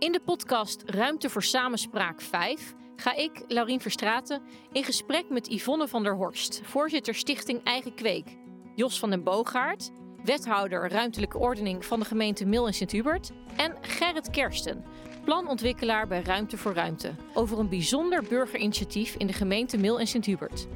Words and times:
In 0.00 0.12
de 0.12 0.20
podcast 0.20 0.82
Ruimte 0.86 1.30
voor 1.30 1.42
Samenspraak 1.42 2.20
5 2.20 2.74
ga 2.96 3.16
ik, 3.16 3.44
Laurien 3.48 3.80
Verstraten, 3.80 4.42
in 4.72 4.84
gesprek 4.84 5.30
met 5.30 5.48
Yvonne 5.50 5.88
van 5.88 6.02
der 6.02 6.14
Horst, 6.14 6.60
voorzitter 6.64 7.14
Stichting 7.14 7.64
Eigen 7.64 7.94
Kweek, 7.94 8.36
Jos 8.74 8.98
van 8.98 9.10
den 9.10 9.22
Boogaard, 9.22 9.90
wethouder 10.24 10.90
ruimtelijke 10.90 11.38
ordening 11.38 11.84
van 11.84 12.00
de 12.00 12.06
gemeente 12.06 12.46
Mil 12.46 12.66
en 12.66 12.74
Sint-Hubert 12.74 13.30
en 13.56 13.76
Gerrit 13.80 14.30
Kersten, 14.30 14.84
planontwikkelaar 15.24 16.06
bij 16.06 16.22
Ruimte 16.22 16.56
voor 16.56 16.74
Ruimte, 16.74 17.14
over 17.34 17.58
een 17.58 17.68
bijzonder 17.68 18.22
burgerinitiatief 18.22 19.14
in 19.14 19.26
de 19.26 19.32
gemeente 19.32 19.78
Mil 19.78 20.00
en 20.00 20.06
Sint-Hubert. 20.06 20.66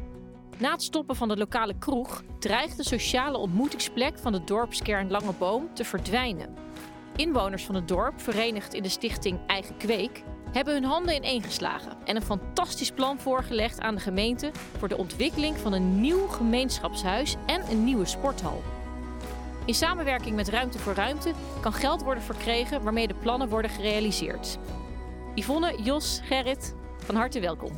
Na 0.59 0.71
het 0.71 0.83
stoppen 0.83 1.17
van 1.17 1.29
de 1.29 1.37
lokale 1.37 1.79
kroeg 1.79 2.23
dreigt 2.39 2.77
de 2.77 2.85
sociale 2.85 3.39
ontmoetingsplek 3.39 4.19
van 4.19 4.33
de 4.33 4.45
dorpskern 4.45 5.11
Lange 5.11 5.33
Boom 5.39 5.75
te 5.75 5.85
verdwijnen. 5.85 6.65
Inwoners 7.17 7.65
van 7.65 7.75
het 7.75 7.89
dorp, 7.89 8.21
verenigd 8.21 8.75
in 8.75 8.83
de 8.83 8.89
stichting 8.89 9.39
Eigen 9.47 9.77
Kweek, 9.77 10.23
hebben 10.53 10.75
hun 10.75 10.85
handen 10.85 11.15
ineengeslagen 11.15 11.97
en 12.05 12.17
een 12.17 12.23
fantastisch 12.23 12.91
plan 12.91 13.21
voorgelegd 13.21 13.81
aan 13.81 13.95
de 13.95 14.01
gemeente 14.01 14.51
voor 14.79 14.89
de 14.89 14.97
ontwikkeling 14.97 15.59
van 15.59 15.73
een 15.73 16.01
nieuw 16.01 16.27
gemeenschapshuis 16.27 17.37
en 17.47 17.71
een 17.71 17.85
nieuwe 17.85 18.05
sporthal. 18.05 18.63
In 19.65 19.75
samenwerking 19.75 20.37
met 20.37 20.49
Ruimte 20.49 20.79
voor 20.79 20.95
Ruimte 20.95 21.33
kan 21.61 21.73
geld 21.73 22.03
worden 22.03 22.23
verkregen 22.23 22.83
waarmee 22.83 23.09
de 23.09 23.15
plannen 23.15 23.49
worden 23.49 23.71
gerealiseerd. 23.71 24.59
Yvonne, 25.35 25.83
Jos, 25.83 26.21
Gerrit, 26.23 26.75
van 26.99 27.15
harte 27.15 27.41
welkom. 27.41 27.73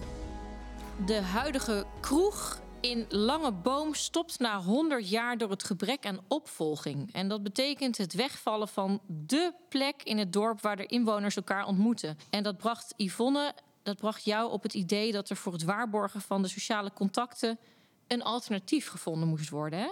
De 1.06 1.20
huidige 1.20 1.84
kroeg 2.00 2.60
in 2.80 3.06
Lange 3.08 3.52
Boom 3.52 3.94
stopt 3.94 4.38
na 4.38 4.60
100 4.60 5.08
jaar 5.08 5.38
door 5.38 5.50
het 5.50 5.64
gebrek 5.64 6.06
aan 6.06 6.20
opvolging. 6.28 7.12
En 7.12 7.28
dat 7.28 7.42
betekent 7.42 7.98
het 7.98 8.14
wegvallen 8.14 8.68
van 8.68 9.00
de 9.06 9.52
plek 9.68 10.02
in 10.02 10.18
het 10.18 10.32
dorp 10.32 10.60
waar 10.60 10.76
de 10.76 10.86
inwoners 10.86 11.36
elkaar 11.36 11.66
ontmoeten. 11.66 12.18
En 12.30 12.42
dat 12.42 12.56
bracht 12.56 12.94
Yvonne, 12.96 13.54
dat 13.82 13.96
bracht 13.96 14.24
jou 14.24 14.50
op 14.50 14.62
het 14.62 14.74
idee 14.74 15.12
dat 15.12 15.30
er 15.30 15.36
voor 15.36 15.52
het 15.52 15.64
waarborgen 15.64 16.20
van 16.20 16.42
de 16.42 16.48
sociale 16.48 16.92
contacten 16.92 17.58
een 18.06 18.22
alternatief 18.22 18.88
gevonden 18.88 19.28
moest 19.28 19.50
worden. 19.50 19.78
Hè? 19.78 19.88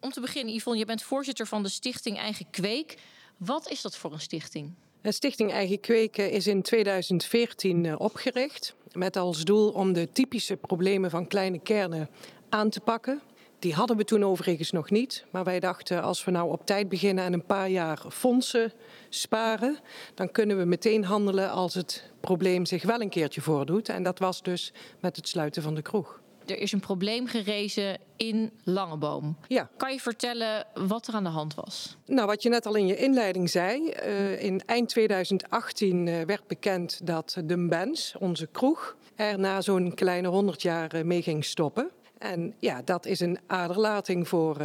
Om 0.00 0.10
te 0.10 0.20
beginnen, 0.20 0.54
Yvonne, 0.54 0.78
je 0.78 0.86
bent 0.86 1.02
voorzitter 1.02 1.46
van 1.46 1.62
de 1.62 1.68
Stichting 1.68 2.18
Eigen 2.18 2.50
Kweek. 2.50 2.98
Wat 3.36 3.68
is 3.70 3.82
dat 3.82 3.96
voor 3.96 4.12
een 4.12 4.20
stichting? 4.20 4.74
Stichting 5.02 5.52
Eigen 5.52 5.80
Kweken 5.80 6.30
is 6.30 6.46
in 6.46 6.62
2014 6.62 7.86
eh, 7.86 8.00
opgericht 8.00 8.74
met 8.96 9.16
als 9.16 9.44
doel 9.44 9.70
om 9.70 9.92
de 9.92 10.08
typische 10.12 10.56
problemen 10.56 11.10
van 11.10 11.26
kleine 11.26 11.58
kernen 11.58 12.08
aan 12.48 12.70
te 12.70 12.80
pakken. 12.80 13.20
Die 13.58 13.74
hadden 13.74 13.96
we 13.96 14.04
toen 14.04 14.24
overigens 14.24 14.70
nog 14.70 14.90
niet, 14.90 15.24
maar 15.30 15.44
wij 15.44 15.60
dachten 15.60 16.02
als 16.02 16.24
we 16.24 16.30
nou 16.30 16.50
op 16.50 16.66
tijd 16.66 16.88
beginnen 16.88 17.24
en 17.24 17.32
een 17.32 17.46
paar 17.46 17.68
jaar 17.68 18.04
fondsen 18.08 18.72
sparen, 19.08 19.78
dan 20.14 20.30
kunnen 20.30 20.58
we 20.58 20.64
meteen 20.64 21.04
handelen 21.04 21.50
als 21.50 21.74
het 21.74 22.10
probleem 22.20 22.66
zich 22.66 22.82
wel 22.82 23.00
een 23.00 23.08
keertje 23.08 23.40
voordoet. 23.40 23.88
En 23.88 24.02
dat 24.02 24.18
was 24.18 24.42
dus 24.42 24.72
met 25.00 25.16
het 25.16 25.28
sluiten 25.28 25.62
van 25.62 25.74
de 25.74 25.82
kroeg. 25.82 26.20
Er 26.46 26.58
is 26.58 26.72
een 26.72 26.80
probleem 26.80 27.26
gerezen 27.26 27.98
in 28.16 28.50
Langeboom. 28.64 29.36
Ja. 29.48 29.70
Kan 29.76 29.92
je 29.92 30.00
vertellen 30.00 30.66
wat 30.74 31.06
er 31.06 31.14
aan 31.14 31.24
de 31.24 31.30
hand 31.30 31.54
was? 31.54 31.96
Nou, 32.06 32.26
wat 32.26 32.42
je 32.42 32.48
net 32.48 32.66
al 32.66 32.74
in 32.74 32.86
je 32.86 32.96
inleiding 32.96 33.50
zei. 33.50 33.92
Uh, 34.06 34.42
in 34.42 34.62
eind 34.66 34.88
2018 34.88 36.06
uh, 36.06 36.20
werd 36.20 36.46
bekend 36.46 37.06
dat 37.06 37.36
de 37.44 37.66
Benz, 37.66 38.14
onze 38.14 38.46
kroeg, 38.46 38.96
er 39.14 39.38
na 39.38 39.60
zo'n 39.60 39.94
kleine 39.94 40.28
100 40.28 40.62
jaar 40.62 40.94
uh, 40.94 41.02
mee 41.02 41.22
ging 41.22 41.44
stoppen. 41.44 41.90
En 42.18 42.54
ja, 42.58 42.82
dat 42.84 43.06
is 43.06 43.20
een 43.20 43.38
aderlating 43.46 44.28
voor, 44.28 44.56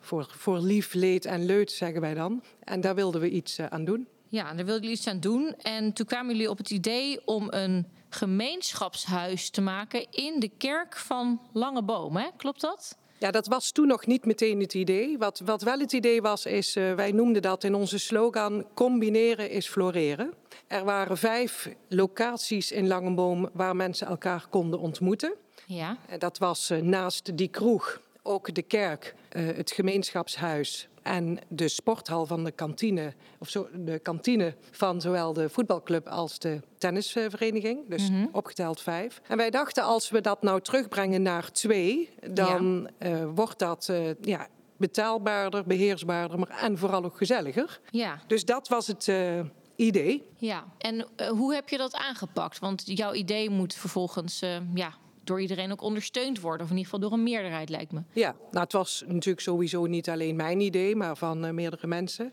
voor, 0.00 0.26
voor 0.30 0.58
lief, 0.58 0.94
leed 0.94 1.24
en 1.24 1.44
leed, 1.44 1.70
zeggen 1.70 2.00
wij 2.00 2.14
dan. 2.14 2.42
En 2.64 2.80
daar 2.80 2.94
wilden 2.94 3.20
we 3.20 3.30
iets 3.30 3.60
aan 3.60 3.84
doen. 3.84 4.08
Ja, 4.28 4.44
daar 4.44 4.64
wilden 4.64 4.74
jullie 4.74 4.96
iets 4.96 5.06
aan 5.06 5.20
doen. 5.20 5.54
En 5.62 5.92
toen 5.92 6.06
kwamen 6.06 6.32
jullie 6.32 6.50
op 6.50 6.58
het 6.58 6.70
idee 6.70 7.20
om 7.24 7.46
een 7.50 7.86
gemeenschapshuis 8.16 9.50
te 9.50 9.60
maken 9.60 10.06
in 10.10 10.40
de 10.40 10.50
kerk 10.58 10.96
van 10.96 11.40
Langeboom. 11.52 12.16
Hè? 12.16 12.28
Klopt 12.36 12.60
dat? 12.60 12.96
Ja, 13.18 13.30
dat 13.30 13.46
was 13.46 13.70
toen 13.70 13.86
nog 13.86 14.06
niet 14.06 14.24
meteen 14.24 14.60
het 14.60 14.74
idee. 14.74 15.18
Wat, 15.18 15.42
wat 15.44 15.62
wel 15.62 15.78
het 15.78 15.92
idee 15.92 16.22
was, 16.22 16.46
is, 16.46 16.76
uh, 16.76 16.94
wij 16.94 17.12
noemden 17.12 17.42
dat 17.42 17.64
in 17.64 17.74
onze 17.74 17.98
slogan: 17.98 18.66
combineren 18.74 19.50
is 19.50 19.68
floreren. 19.68 20.32
Er 20.66 20.84
waren 20.84 21.18
vijf 21.18 21.68
locaties 21.88 22.72
in 22.72 22.86
Langeboom 22.86 23.48
waar 23.52 23.76
mensen 23.76 24.06
elkaar 24.06 24.46
konden 24.50 24.80
ontmoeten. 24.80 25.34
Ja. 25.66 25.96
En 26.08 26.18
dat 26.18 26.38
was 26.38 26.70
uh, 26.70 26.82
naast 26.82 27.36
die 27.36 27.48
kroeg 27.48 28.00
ook 28.22 28.54
de 28.54 28.62
kerk, 28.62 29.14
het 29.36 29.70
gemeenschapshuis 29.72 30.88
en 31.06 31.38
de 31.48 31.68
sporthal 31.68 32.26
van 32.26 32.44
de 32.44 32.50
kantine, 32.50 33.14
of 33.38 33.48
zo, 33.48 33.68
de 33.74 33.98
kantine 33.98 34.54
van 34.70 35.00
zowel 35.00 35.32
de 35.32 35.48
voetbalclub 35.48 36.08
als 36.08 36.38
de 36.38 36.60
tennisvereniging. 36.78 37.88
Dus 37.88 38.10
mm 38.10 38.16
-hmm. 38.16 38.28
opgeteld 38.32 38.80
vijf. 38.80 39.20
En 39.28 39.36
wij 39.36 39.50
dachten, 39.50 39.82
als 39.82 40.10
we 40.10 40.20
dat 40.20 40.42
nou 40.42 40.60
terugbrengen 40.60 41.22
naar 41.22 41.52
twee, 41.52 42.10
dan 42.30 42.88
ja. 42.98 43.08
uh, 43.08 43.24
wordt 43.34 43.58
dat 43.58 43.88
uh, 43.90 44.10
ja, 44.20 44.48
betaalbaarder, 44.76 45.64
beheersbaarder, 45.64 46.38
maar 46.38 46.58
en 46.60 46.78
vooral 46.78 47.04
ook 47.04 47.16
gezelliger. 47.16 47.80
Ja. 47.90 48.20
Dus 48.26 48.44
dat 48.44 48.68
was 48.68 48.86
het. 48.86 49.06
Uh, 49.06 49.40
idee. 49.76 50.28
Ja, 50.36 50.64
en 50.78 51.06
hoe 51.28 51.54
heb 51.54 51.68
je 51.68 51.76
dat 51.76 51.94
aangepakt? 51.94 52.58
Want 52.58 52.82
jouw 52.84 53.12
idee 53.12 53.50
moet 53.50 53.74
vervolgens 53.74 54.40
ja, 54.74 54.94
door 55.26 55.40
iedereen 55.40 55.72
ook 55.72 55.82
ondersteund 55.82 56.40
worden. 56.40 56.66
Of 56.66 56.72
in 56.72 56.76
ieder 56.76 56.92
geval 56.92 57.08
door 57.08 57.18
een 57.18 57.24
meerderheid, 57.24 57.68
lijkt 57.68 57.92
me. 57.92 58.00
Ja, 58.12 58.34
nou, 58.50 58.64
het 58.64 58.72
was 58.72 59.04
natuurlijk 59.06 59.40
sowieso 59.40 59.86
niet 59.86 60.08
alleen 60.08 60.36
mijn 60.36 60.60
idee, 60.60 60.96
maar 60.96 61.16
van 61.16 61.44
uh, 61.44 61.50
meerdere 61.50 61.86
mensen. 61.86 62.32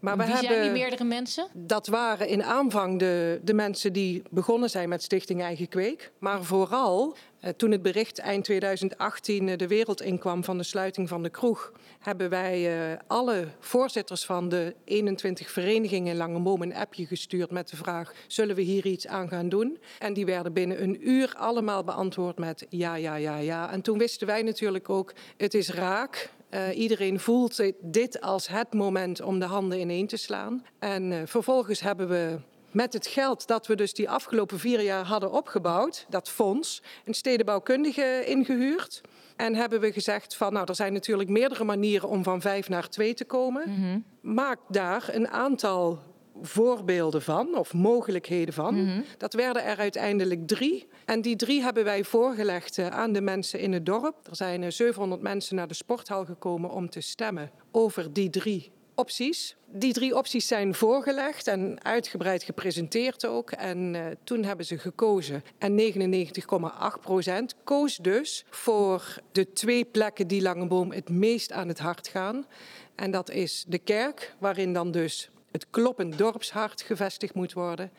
Maar 0.00 0.16
we 0.16 0.24
Wie 0.24 0.32
hebben, 0.32 0.52
zijn 0.52 0.62
die 0.62 0.82
meerdere 0.82 1.04
mensen? 1.04 1.46
Dat 1.52 1.86
waren 1.86 2.28
in 2.28 2.42
aanvang 2.42 2.98
de, 2.98 3.40
de 3.42 3.54
mensen 3.54 3.92
die 3.92 4.22
begonnen 4.30 4.70
zijn 4.70 4.88
met 4.88 5.02
Stichting 5.02 5.42
Eigen 5.42 5.68
Kweek. 5.68 6.12
Maar 6.18 6.42
vooral 6.42 7.16
uh, 7.44 7.50
toen 7.50 7.70
het 7.70 7.82
bericht 7.82 8.18
eind 8.18 8.44
2018 8.44 9.48
uh, 9.48 9.56
de 9.56 9.66
wereld 9.66 10.02
inkwam 10.02 10.44
van 10.44 10.58
de 10.58 10.62
sluiting 10.62 11.08
van 11.08 11.22
de 11.22 11.30
kroeg, 11.30 11.72
hebben 11.98 12.30
wij 12.30 12.90
uh, 12.90 12.98
alle 13.06 13.48
voorzitters 13.60 14.24
van 14.24 14.48
de 14.48 14.74
21 14.84 15.50
verenigingen 15.50 16.12
in 16.12 16.16
Langeboom 16.16 16.62
een 16.62 16.74
appje 16.74 17.06
gestuurd 17.06 17.50
met 17.50 17.68
de 17.68 17.76
vraag: 17.76 18.12
zullen 18.26 18.56
we 18.56 18.62
hier 18.62 18.86
iets 18.86 19.06
aan 19.06 19.28
gaan 19.28 19.48
doen? 19.48 19.78
En 19.98 20.12
die 20.12 20.26
werden 20.26 20.52
binnen 20.52 20.82
een 20.82 21.08
uur 21.08 21.34
allemaal 21.36 21.84
beantwoord 21.84 22.38
met 22.38 22.66
ja, 22.68 22.94
ja, 22.94 23.14
ja, 23.14 23.36
ja. 23.36 23.72
En 23.72 23.82
toen 23.82 23.98
wisten 23.98 24.26
wij 24.26 24.42
natuurlijk 24.42 24.90
ook: 24.90 25.12
het 25.36 25.54
is 25.54 25.70
raak. 25.70 26.34
Uh, 26.50 26.78
iedereen 26.78 27.20
voelt 27.20 27.62
dit 27.80 28.20
als 28.20 28.48
het 28.48 28.74
moment 28.74 29.20
om 29.20 29.38
de 29.38 29.44
handen 29.44 29.80
ineen 29.80 30.06
te 30.06 30.16
slaan. 30.16 30.64
En 30.78 31.10
uh, 31.10 31.18
vervolgens 31.24 31.80
hebben 31.80 32.08
we 32.08 32.38
met 32.70 32.92
het 32.92 33.06
geld 33.06 33.46
dat 33.46 33.66
we 33.66 33.74
dus 33.74 33.94
die 33.94 34.10
afgelopen 34.10 34.58
vier 34.58 34.82
jaar 34.82 35.04
hadden 35.04 35.32
opgebouwd, 35.32 36.06
dat 36.08 36.28
fonds, 36.28 36.82
een 37.04 37.14
stedenbouwkundige 37.14 38.24
ingehuurd. 38.26 39.00
En 39.36 39.54
hebben 39.54 39.80
we 39.80 39.92
gezegd 39.92 40.36
van, 40.36 40.52
nou, 40.52 40.66
er 40.68 40.74
zijn 40.74 40.92
natuurlijk 40.92 41.28
meerdere 41.28 41.64
manieren 41.64 42.08
om 42.08 42.22
van 42.22 42.40
vijf 42.40 42.68
naar 42.68 42.88
twee 42.88 43.14
te 43.14 43.24
komen. 43.24 43.62
Mm 43.66 43.74
-hmm. 43.74 44.04
Maak 44.20 44.58
daar 44.68 45.08
een 45.12 45.28
aantal 45.28 45.98
voorbeelden 46.42 47.22
van, 47.22 47.56
of 47.56 47.74
mogelijkheden 47.74 48.54
van. 48.54 48.74
Mm 48.74 48.86
-hmm. 48.86 49.04
Dat 49.18 49.34
werden 49.34 49.64
er 49.64 49.76
uiteindelijk 49.76 50.46
drie. 50.46 50.86
En 51.04 51.20
die 51.20 51.36
drie 51.36 51.62
hebben 51.62 51.84
wij 51.84 52.04
voorgelegd 52.04 52.78
aan 52.78 53.12
de 53.12 53.20
mensen 53.20 53.60
in 53.60 53.72
het 53.72 53.86
dorp. 53.86 54.26
Er 54.28 54.36
zijn 54.36 54.72
700 54.72 55.22
mensen 55.22 55.56
naar 55.56 55.68
de 55.68 55.74
sporthal 55.74 56.24
gekomen 56.24 56.70
om 56.70 56.90
te 56.90 57.00
stemmen 57.00 57.50
over 57.70 58.12
die 58.12 58.30
drie 58.30 58.72
opties. 58.96 59.56
Die 59.66 59.92
drie 59.92 60.16
opties 60.16 60.46
zijn 60.46 60.74
voorgelegd 60.74 61.46
en 61.46 61.84
uitgebreid 61.84 62.42
gepresenteerd 62.42 63.26
ook. 63.26 63.50
En 63.50 63.94
uh, 63.94 64.06
toen 64.24 64.44
hebben 64.44 64.66
ze 64.66 64.78
gekozen. 64.78 65.42
En 65.58 65.80
99,8 65.80 67.00
procent 67.00 67.54
koos 67.64 67.96
dus 67.96 68.44
voor 68.50 69.18
de 69.32 69.52
twee 69.52 69.84
plekken 69.84 70.26
die 70.26 70.42
Langeboom 70.42 70.92
het 70.92 71.08
meest 71.08 71.52
aan 71.52 71.68
het 71.68 71.78
hart 71.78 72.08
gaan. 72.08 72.46
En 72.94 73.10
dat 73.10 73.30
is 73.30 73.64
de 73.68 73.78
kerk, 73.78 74.34
waarin 74.38 74.72
dan 74.72 74.90
dus 74.90 75.30
het 75.56 75.70
kloppend 75.70 76.18
dorpshart 76.18 76.82
gevestigd 76.82 77.34
moet 77.34 77.52
worden. 77.52 77.90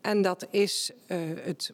En 0.00 0.22
dat 0.22 0.46
is 0.50 0.90
uh, 1.06 1.18
het 1.44 1.72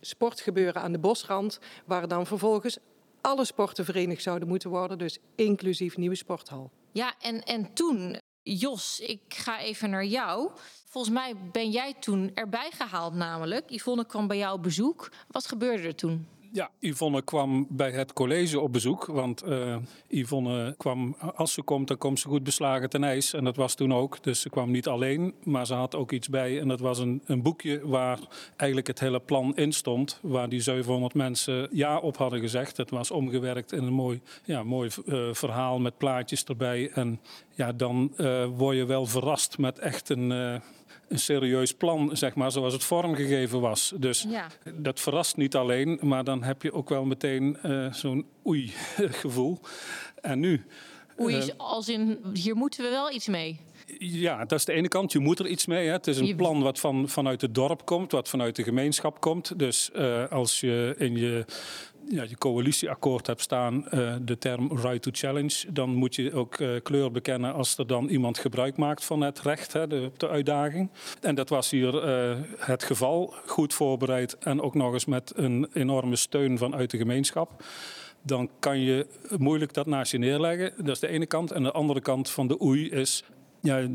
sportgebeuren 0.00 0.82
aan 0.82 0.92
de 0.92 0.98
bosrand, 0.98 1.58
waar 1.84 2.08
dan 2.08 2.26
vervolgens 2.26 2.78
alle 3.20 3.44
sporten 3.44 3.84
verenigd 3.84 4.22
zouden 4.22 4.48
moeten 4.48 4.70
worden, 4.70 4.98
dus 4.98 5.18
inclusief 5.34 5.96
nieuwe 5.96 6.14
sporthal. 6.14 6.70
Ja, 6.92 7.14
en, 7.20 7.42
en 7.42 7.72
toen, 7.72 8.16
Jos, 8.42 9.00
ik 9.00 9.20
ga 9.28 9.60
even 9.60 9.90
naar 9.90 10.04
jou. 10.04 10.50
Volgens 10.84 11.14
mij 11.14 11.34
ben 11.52 11.70
jij 11.70 11.94
toen 11.94 12.30
erbij 12.34 12.70
gehaald, 12.70 13.14
namelijk. 13.14 13.70
Yvonne 13.70 14.06
kwam 14.06 14.26
bij 14.26 14.38
jou 14.38 14.60
bezoek. 14.60 15.08
Wat 15.28 15.46
gebeurde 15.46 15.82
er 15.82 15.94
toen? 15.94 16.26
Ja, 16.52 16.70
Yvonne 16.78 17.22
kwam 17.22 17.66
bij 17.68 17.90
het 17.90 18.12
college 18.12 18.60
op 18.60 18.72
bezoek. 18.72 19.06
Want 19.06 19.44
uh, 19.46 19.76
Yvonne 20.08 20.74
kwam, 20.76 21.16
als 21.34 21.52
ze 21.52 21.62
komt, 21.62 21.88
dan 21.88 21.98
komt 21.98 22.20
ze 22.20 22.28
goed 22.28 22.42
beslagen 22.42 22.90
ten 22.90 23.04
ijs. 23.04 23.32
En 23.32 23.44
dat 23.44 23.56
was 23.56 23.74
toen 23.74 23.94
ook. 23.94 24.22
Dus 24.22 24.40
ze 24.40 24.50
kwam 24.50 24.70
niet 24.70 24.86
alleen, 24.86 25.34
maar 25.44 25.66
ze 25.66 25.74
had 25.74 25.94
ook 25.94 26.12
iets 26.12 26.28
bij. 26.28 26.60
En 26.60 26.68
dat 26.68 26.80
was 26.80 26.98
een, 26.98 27.22
een 27.24 27.42
boekje 27.42 27.88
waar 27.88 28.18
eigenlijk 28.56 28.86
het 28.86 29.00
hele 29.00 29.20
plan 29.20 29.56
in 29.56 29.72
stond. 29.72 30.18
Waar 30.22 30.48
die 30.48 30.60
700 30.60 31.14
mensen 31.14 31.68
ja 31.72 31.98
op 31.98 32.16
hadden 32.16 32.40
gezegd. 32.40 32.76
Het 32.76 32.90
was 32.90 33.10
omgewerkt 33.10 33.72
in 33.72 33.82
een 33.82 33.92
mooi, 33.92 34.20
ja, 34.44 34.62
mooi 34.62 34.90
uh, 35.06 35.28
verhaal 35.32 35.78
met 35.78 35.98
plaatjes 35.98 36.44
erbij. 36.44 36.90
En 36.90 37.20
ja, 37.54 37.72
dan 37.72 38.12
uh, 38.16 38.44
word 38.56 38.76
je 38.76 38.84
wel 38.84 39.06
verrast 39.06 39.58
met 39.58 39.78
echt 39.78 40.08
een 40.08 40.60
een 41.10 41.18
serieus 41.18 41.72
plan, 41.74 42.16
zeg 42.16 42.34
maar, 42.34 42.52
zoals 42.52 42.72
het 42.72 42.84
vormgegeven 42.84 43.60
was. 43.60 43.92
Dus 43.96 44.26
Ja. 44.28 44.46
dat 44.74 45.00
verrast 45.00 45.36
niet 45.36 45.54
alleen, 45.56 45.98
maar 46.02 46.24
dan 46.24 46.42
heb 46.42 46.62
je 46.62 46.72
ook 46.72 46.88
wel 46.88 47.04
meteen 47.04 47.56
eh, 47.62 47.92
zo'n 47.92 48.26
oei-gevoel. 48.46 49.58
En 50.20 50.40
nu? 50.40 50.64
Oei, 51.20 51.36
Eh, 51.36 51.46
als 51.56 51.88
in, 51.88 52.18
hier 52.34 52.56
moeten 52.56 52.84
we 52.84 52.90
wel 52.90 53.12
iets 53.12 53.28
mee. 53.28 53.60
Ja, 53.98 54.44
dat 54.44 54.58
is 54.58 54.64
de 54.64 54.72
ene 54.72 54.88
kant. 54.88 55.12
Je 55.12 55.18
moet 55.18 55.38
er 55.38 55.46
iets 55.46 55.66
mee. 55.66 55.86
Hè. 55.86 55.92
Het 55.92 56.06
is 56.06 56.18
een 56.18 56.36
plan 56.36 56.62
wat 56.62 56.78
van, 56.78 57.08
vanuit 57.08 57.40
het 57.40 57.54
dorp 57.54 57.84
komt, 57.86 58.12
wat 58.12 58.28
vanuit 58.28 58.56
de 58.56 58.62
gemeenschap 58.62 59.20
komt. 59.20 59.58
Dus 59.58 59.90
eh, 59.90 60.28
als 60.28 60.60
je 60.60 60.94
in 60.98 61.16
je, 61.16 61.44
ja, 62.10 62.22
je 62.22 62.38
coalitieakkoord 62.38 63.26
hebt 63.26 63.40
staan 63.40 63.88
eh, 63.88 64.14
de 64.22 64.38
term 64.38 64.70
right 64.76 65.02
to 65.02 65.10
challenge, 65.12 65.72
dan 65.72 65.94
moet 65.94 66.14
je 66.14 66.32
ook 66.32 66.54
eh, 66.54 66.68
kleur 66.82 67.10
bekennen 67.10 67.54
als 67.54 67.78
er 67.78 67.86
dan 67.86 68.08
iemand 68.08 68.38
gebruik 68.38 68.76
maakt 68.76 69.04
van 69.04 69.20
het 69.20 69.40
recht, 69.40 69.72
hè, 69.72 69.86
de, 69.86 70.10
de 70.16 70.28
uitdaging. 70.28 70.90
En 71.20 71.34
dat 71.34 71.48
was 71.48 71.70
hier 71.70 72.02
eh, 72.02 72.36
het 72.58 72.84
geval. 72.84 73.34
Goed 73.46 73.74
voorbereid 73.74 74.38
en 74.38 74.60
ook 74.60 74.74
nog 74.74 74.92
eens 74.92 75.04
met 75.04 75.32
een 75.36 75.68
enorme 75.72 76.16
steun 76.16 76.58
vanuit 76.58 76.90
de 76.90 76.96
gemeenschap 76.96 77.62
dan 78.22 78.50
kan 78.58 78.80
je 78.80 79.06
moeilijk 79.38 79.74
dat 79.74 79.86
naast 79.86 80.12
je 80.12 80.18
neerleggen. 80.18 80.72
Dat 80.76 80.88
is 80.88 81.00
de 81.00 81.08
ene 81.08 81.26
kant. 81.26 81.50
En 81.50 81.62
de 81.62 81.72
andere 81.72 82.00
kant 82.00 82.30
van 82.30 82.46
de 82.46 82.62
oei 82.62 82.90
is. 82.90 83.24
Ja, 83.62 83.86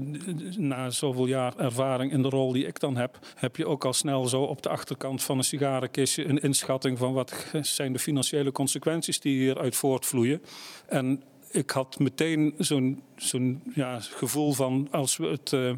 na 0.57 0.89
zoveel 0.89 1.25
jaar 1.25 1.57
ervaring 1.57 2.11
in 2.11 2.21
de 2.21 2.29
rol 2.29 2.51
die 2.51 2.65
ik 2.65 2.79
dan 2.79 2.97
heb, 2.97 3.19
heb 3.35 3.55
je 3.55 3.67
ook 3.67 3.85
al 3.85 3.93
snel 3.93 4.27
zo 4.27 4.41
op 4.41 4.61
de 4.61 4.69
achterkant 4.69 5.23
van 5.23 5.37
een 5.37 5.43
sigarenkistje 5.43 6.25
een 6.25 6.41
inschatting 6.41 6.97
van 6.97 7.13
wat 7.13 7.45
zijn 7.61 7.93
de 7.93 7.99
financiële 7.99 8.51
consequenties 8.51 9.19
die 9.19 9.37
hieruit 9.37 9.75
voortvloeien. 9.75 10.41
En 10.87 11.23
ik 11.51 11.69
had 11.69 11.99
meteen 11.99 12.53
zo'n 12.57 13.03
zo'n 13.15 13.61
ja, 13.73 13.99
gevoel 13.99 14.53
van 14.53 14.87
als 14.91 15.17
we 15.17 15.27
het 15.27 15.53
eh, 15.53 15.71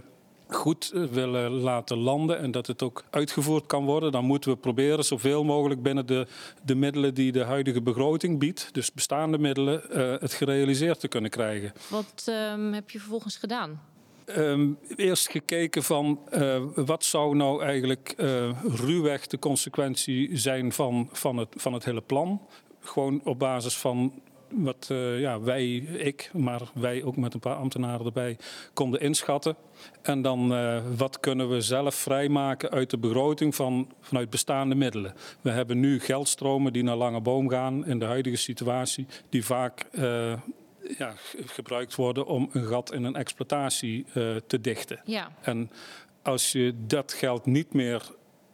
goed 0.50 0.92
eh, 0.92 1.04
willen 1.04 1.52
laten 1.52 1.98
landen 1.98 2.40
en 2.40 2.52
dat 2.52 2.68
het 2.68 2.84
ook 2.84 3.04
uitgevoerd 3.10 3.66
kan 3.66 3.86
worden, 3.86 4.12
dan 4.12 4.26
moeten 4.26 4.52
we 4.52 4.58
proberen 4.58 5.06
zoveel 5.06 5.44
mogelijk 5.44 5.82
binnen 5.82 6.06
de, 6.06 6.28
de 6.64 6.76
middelen 6.76 7.14
die 7.14 7.32
de 7.32 7.44
huidige 7.44 7.82
begroting 7.82 8.40
biedt, 8.40 8.70
dus 8.72 8.94
bestaande 8.94 9.38
middelen, 9.38 9.92
eh, 9.92 10.22
het 10.22 10.34
gerealiseerd 10.34 11.00
te 11.00 11.08
kunnen 11.08 11.30
krijgen. 11.30 11.74
Wat 11.90 12.24
ehm, 12.26 12.72
heb 12.74 12.90
je 12.90 13.00
vervolgens 13.00 13.38
gedaan? 13.38 13.82
Ehm, 14.26 14.70
eerst 14.96 15.30
gekeken 15.30 15.84
van 15.84 16.20
eh, 16.30 16.62
wat 16.76 17.04
zou 17.04 17.36
nou 17.36 17.64
eigenlijk 17.64 18.14
ruwweg 18.64 19.28
de 19.28 19.40
consequentie 19.40 20.38
zijn 20.38 20.72
van, 20.72 21.10
van, 21.12 21.38
het, 21.38 21.50
van 21.56 21.74
het 21.74 21.86
hele 21.86 22.02
plan. 22.02 22.42
Gewoon 22.80 23.22
op 23.24 23.40
basis 23.40 23.78
van 23.78 24.22
wat 24.52 24.88
eh, 24.92 25.20
ja, 25.20 25.40
wij, 25.42 25.76
ik, 25.78 26.30
maar 26.34 26.62
wij 26.74 27.04
ook 27.04 27.16
met 27.18 27.34
een 27.34 27.40
paar 27.40 27.56
ambtenaren 27.56 28.06
erbij 28.06 28.38
konden 28.74 29.00
inschatten. 29.02 29.56
En 30.02 30.22
dan 30.22 30.54
eh, 30.54 30.82
wat 30.98 31.20
kunnen 31.20 31.50
we 31.50 31.62
zelf 31.62 31.96
vrijmaken 31.96 32.70
uit 32.70 32.90
de 32.90 32.98
begroting 32.98 33.56
van, 33.56 33.92
vanuit 34.02 34.30
bestaande 34.30 34.76
middelen. 34.76 35.14
We 35.42 35.50
hebben 35.50 35.80
nu 35.80 36.00
geldstromen 36.00 36.74
die 36.74 36.84
naar 36.84 36.96
Lange 36.96 37.22
Boom 37.22 37.50
gaan 37.50 37.86
in 37.86 38.00
de 38.00 38.06
huidige 38.06 38.36
situatie, 38.38 39.06
die 39.30 39.46
vaak 39.46 39.86
eh, 39.92 40.34
ja, 40.98 41.12
ge- 41.16 41.44
gebruikt 41.46 41.96
worden 41.96 42.26
om 42.26 42.50
een 42.52 42.66
gat 42.66 42.94
in 42.94 43.04
een 43.04 43.16
exploitatie 43.16 44.06
te 44.48 44.62
dichten. 44.62 45.02
Ja, 45.06 45.32
En 45.42 45.72
als 46.22 46.52
je 46.52 46.74
dat 46.88 47.14
geld 47.14 47.46
niet 47.46 47.74
meer, 47.74 48.02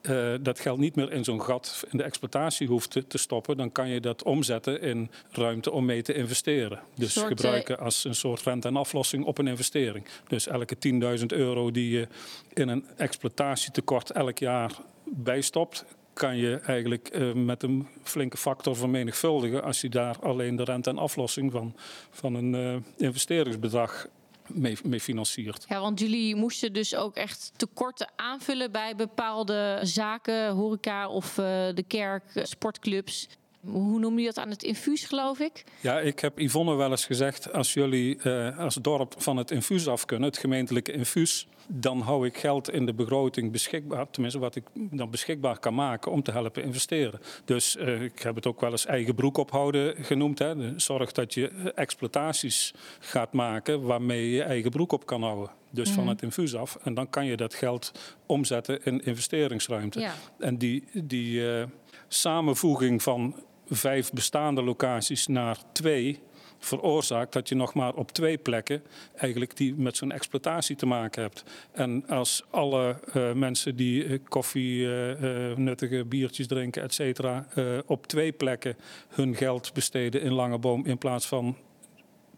eh, 0.03 0.33
dat 0.41 0.59
geld 0.59 0.79
niet 0.79 0.95
meer 0.95 1.11
in 1.11 1.23
zo'n 1.23 1.41
gat 1.41 1.83
in 1.91 1.97
de 1.97 2.03
exploitatie 2.03 2.67
hoeft 2.67 2.91
te, 2.91 3.07
te 3.07 3.17
stoppen, 3.17 3.57
dan 3.57 3.71
kan 3.71 3.89
je 3.89 3.99
dat 3.99 4.23
omzetten 4.23 4.81
in 4.81 5.11
ruimte 5.31 5.71
om 5.71 5.85
mee 5.85 6.01
te 6.01 6.13
investeren. 6.13 6.79
Dus 6.95 7.13
Soort, 7.13 7.27
gebruiken 7.27 7.79
als 7.79 8.03
een 8.03 8.15
soort 8.15 8.41
rente 8.41 8.67
en 8.67 8.75
aflossing 8.75 9.25
op 9.25 9.37
een 9.37 9.47
investering. 9.47 10.05
Dus 10.27 10.47
elke 10.47 10.75
10.000 11.19 11.25
euro 11.25 11.71
die 11.71 11.89
je 11.89 12.07
in 12.53 12.67
een 12.67 12.85
exploitatietekort 12.97 14.11
elk 14.11 14.37
jaar 14.37 14.71
bijstopt, 15.03 15.85
kan 16.13 16.37
je 16.37 16.55
eigenlijk 16.55 17.07
eh, 17.07 17.33
met 17.33 17.63
een 17.63 17.87
flinke 18.03 18.37
factor 18.37 18.75
vermenigvuldigen 18.75 19.63
als 19.63 19.81
je 19.81 19.89
daar 19.89 20.15
alleen 20.21 20.55
de 20.55 20.63
rente 20.63 20.89
en 20.89 20.97
aflossing 20.97 21.51
van, 21.51 21.75
van 22.11 22.35
een 22.35 22.55
eh, 22.55 23.07
investeringsbedrag 23.07 24.07
mee, 24.47 24.77
mee 24.83 24.99
financiert. 24.99 25.65
Ja, 25.67 25.79
want 25.79 25.99
jullie 25.99 26.35
moesten 26.35 26.73
dus 26.73 26.95
ook 26.95 27.15
echt 27.15 27.51
tekorten 27.55 28.11
aanvullen 28.15 28.71
bij 28.71 28.95
bepaalde 28.95 29.79
zaken, 29.81 30.51
horeca 30.51 31.09
of 31.09 31.37
eh, 31.37 31.45
de 31.73 31.83
kerk, 31.87 32.35
eh, 32.35 32.43
sportclubs. 32.43 33.27
Hoe 33.65 33.99
noem 33.99 34.19
je 34.19 34.25
dat 34.25 34.37
aan 34.37 34.49
het 34.49 34.63
infuus, 34.63 35.05
geloof 35.05 35.39
ik? 35.39 35.63
Ja, 35.81 35.99
ik 35.99 36.19
heb 36.19 36.39
Yvonne 36.39 36.75
wel 36.75 36.91
eens 36.91 37.05
gezegd, 37.05 37.53
als 37.53 37.73
jullie 37.73 38.19
eh, 38.21 38.59
als 38.59 38.75
dorp 38.75 39.15
van 39.17 39.37
het 39.37 39.51
infuus 39.51 39.87
af 39.87 40.05
kunnen, 40.05 40.29
het 40.29 40.37
gemeentelijke 40.37 40.91
infuus, 40.91 41.47
dan 41.67 41.99
hou 41.99 42.25
ik 42.25 42.37
geld 42.37 42.69
in 42.69 42.85
de 42.85 42.93
begroting 42.93 43.51
beschikbaar, 43.51 44.09
tenminste 44.09 44.39
wat 44.39 44.55
ik 44.55 44.63
dan 44.73 45.09
beschikbaar 45.09 45.59
kan 45.59 45.73
maken 45.73 46.11
om 46.11 46.23
te 46.23 46.31
helpen 46.31 46.63
investeren. 46.63 47.19
Dus 47.45 47.75
eh, 47.75 48.01
ik 48.01 48.21
heb 48.21 48.35
het 48.35 48.47
ook 48.47 48.61
wel 48.61 48.71
eens 48.71 48.85
eigen 48.85 49.15
broek 49.15 49.37
ophouden 49.37 49.95
genoemd. 50.03 50.39
Hè. 50.39 50.79
Zorg 50.79 51.11
dat 51.11 51.33
je 51.33 51.49
eh, 51.49 51.65
exploitaties 51.75 52.73
gaat 52.99 53.33
maken 53.33 53.81
waarmee 53.81 54.25
je 54.25 54.35
je 54.35 54.43
eigen 54.43 54.71
broek 54.71 54.91
op 54.91 55.05
kan 55.05 55.23
houden. 55.23 55.51
Dus 55.69 55.89
van 55.89 56.07
het 56.07 56.21
infuus 56.21 56.55
af. 56.55 56.77
En 56.83 56.93
dan 56.93 57.09
kan 57.09 57.25
je 57.25 57.37
dat 57.37 57.53
geld 57.53 57.91
omzetten 58.25 58.83
in 58.83 59.05
investeringsruimte. 59.05 59.99
Ja. 59.99 60.13
En 60.39 60.57
die, 60.57 60.83
die 61.03 61.51
eh, 61.51 61.63
samenvoeging 62.07 63.03
van 63.03 63.35
vijf 63.69 64.11
bestaande 64.11 64.63
locaties 64.63 65.27
naar 65.27 65.57
twee 65.71 66.19
veroorzaakt 66.59 67.33
dat 67.33 67.49
je 67.49 67.55
nog 67.55 67.73
maar 67.73 67.93
op 67.93 68.11
twee 68.11 68.37
plekken 68.37 68.83
eigenlijk 69.15 69.57
die 69.57 69.75
met 69.75 69.97
zo'n 69.97 70.11
exploitatie 70.11 70.75
te 70.75 70.85
maken 70.85 71.21
hebt. 71.21 71.43
En 71.71 72.07
als 72.07 72.43
alle 72.49 72.99
eh, 73.13 73.33
mensen 73.33 73.75
die 73.75 74.05
eh, 74.05 74.19
koffie 74.27 74.95
eh, 74.95 75.55
nuttige 75.57 76.05
biertjes 76.05 76.47
drinken, 76.47 76.81
et 76.83 76.93
cetera, 76.93 77.47
op 77.85 78.07
twee 78.07 78.31
plekken 78.31 78.75
hun 79.09 79.35
geld 79.35 79.73
besteden 79.73 80.21
in 80.21 80.33
Langeboom 80.33 80.85
in 80.85 80.97
plaats 80.97 81.25
van 81.27 81.57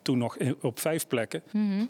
toen 0.01 0.17
nog 0.17 0.37
in- 0.37 0.55
op 0.61 0.79
vijf 0.79 1.07
plekken, 1.07 1.43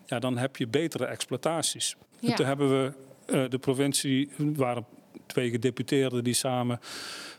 ja, 0.05 0.19
dan 0.19 0.37
heb 0.37 0.55
je 0.57 0.67
betere 0.67 1.05
exploitaties. 1.05 1.95
En 2.21 2.35
toen 2.35 2.45
hebben 2.45 2.69
we 2.69 3.47
de 3.49 3.57
provincie, 3.57 4.29
waren 4.37 4.85
twee 5.25 5.49
gedeputeerden 5.49 6.23
die 6.23 6.33
samen 6.33 6.79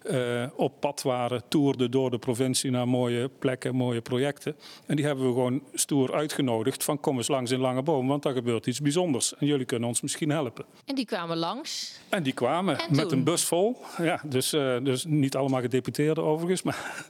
eh, 0.02 0.46
op 0.56 0.80
pad 0.80 1.02
waren, 1.02 1.42
toerden 1.48 1.90
door 1.90 2.10
de 2.10 2.18
provincie 2.18 2.70
naar 2.70 2.88
mooie 2.88 3.30
plekken, 3.38 3.74
mooie 3.74 4.00
projecten. 4.00 4.56
En 4.86 4.96
die 4.96 5.04
hebben 5.04 5.26
we 5.26 5.32
gewoon 5.32 5.62
stoer 5.74 6.14
uitgenodigd 6.14 6.84
van 6.84 7.00
kom 7.00 7.16
eens 7.16 7.28
langs 7.28 7.50
in 7.50 7.60
Langeboom, 7.60 8.08
want 8.08 8.22
daar 8.22 8.32
gebeurt 8.32 8.66
iets 8.66 8.80
bijzonders. 8.80 9.34
En 9.36 9.46
jullie 9.46 9.64
kunnen 9.66 9.88
ons 9.88 10.00
misschien 10.00 10.30
helpen. 10.30 10.64
En 10.84 10.94
die 10.94 11.04
kwamen 11.04 11.36
langs. 11.36 12.00
En 12.08 12.22
die 12.22 12.32
kwamen 12.32 12.78
En 12.78 12.96
met 12.96 13.12
een 13.12 13.24
bus 13.24 13.44
vol. 13.44 13.76
Ja, 13.98 14.20
dus, 14.24 14.52
eh, 14.52 14.76
dus 14.82 15.04
niet 15.04 15.36
allemaal 15.36 15.60
gedeputeerden 15.60 16.24
overigens, 16.24 16.62
maar 16.62 17.06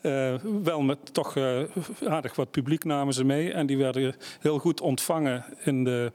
eh, 0.00 0.34
wel 0.62 0.80
met 0.80 1.14
toch 1.14 1.36
eh, 1.36 1.60
aardig 2.06 2.34
wat 2.34 2.50
publiek 2.50 2.84
namen 2.84 3.14
ze 3.14 3.24
mee. 3.24 3.52
En 3.52 3.66
die 3.66 3.78
werden 3.78 4.14
heel 4.40 4.58
goed 4.58 4.80
ontvangen 4.80 5.44
in 5.64 5.84
de 5.84 6.12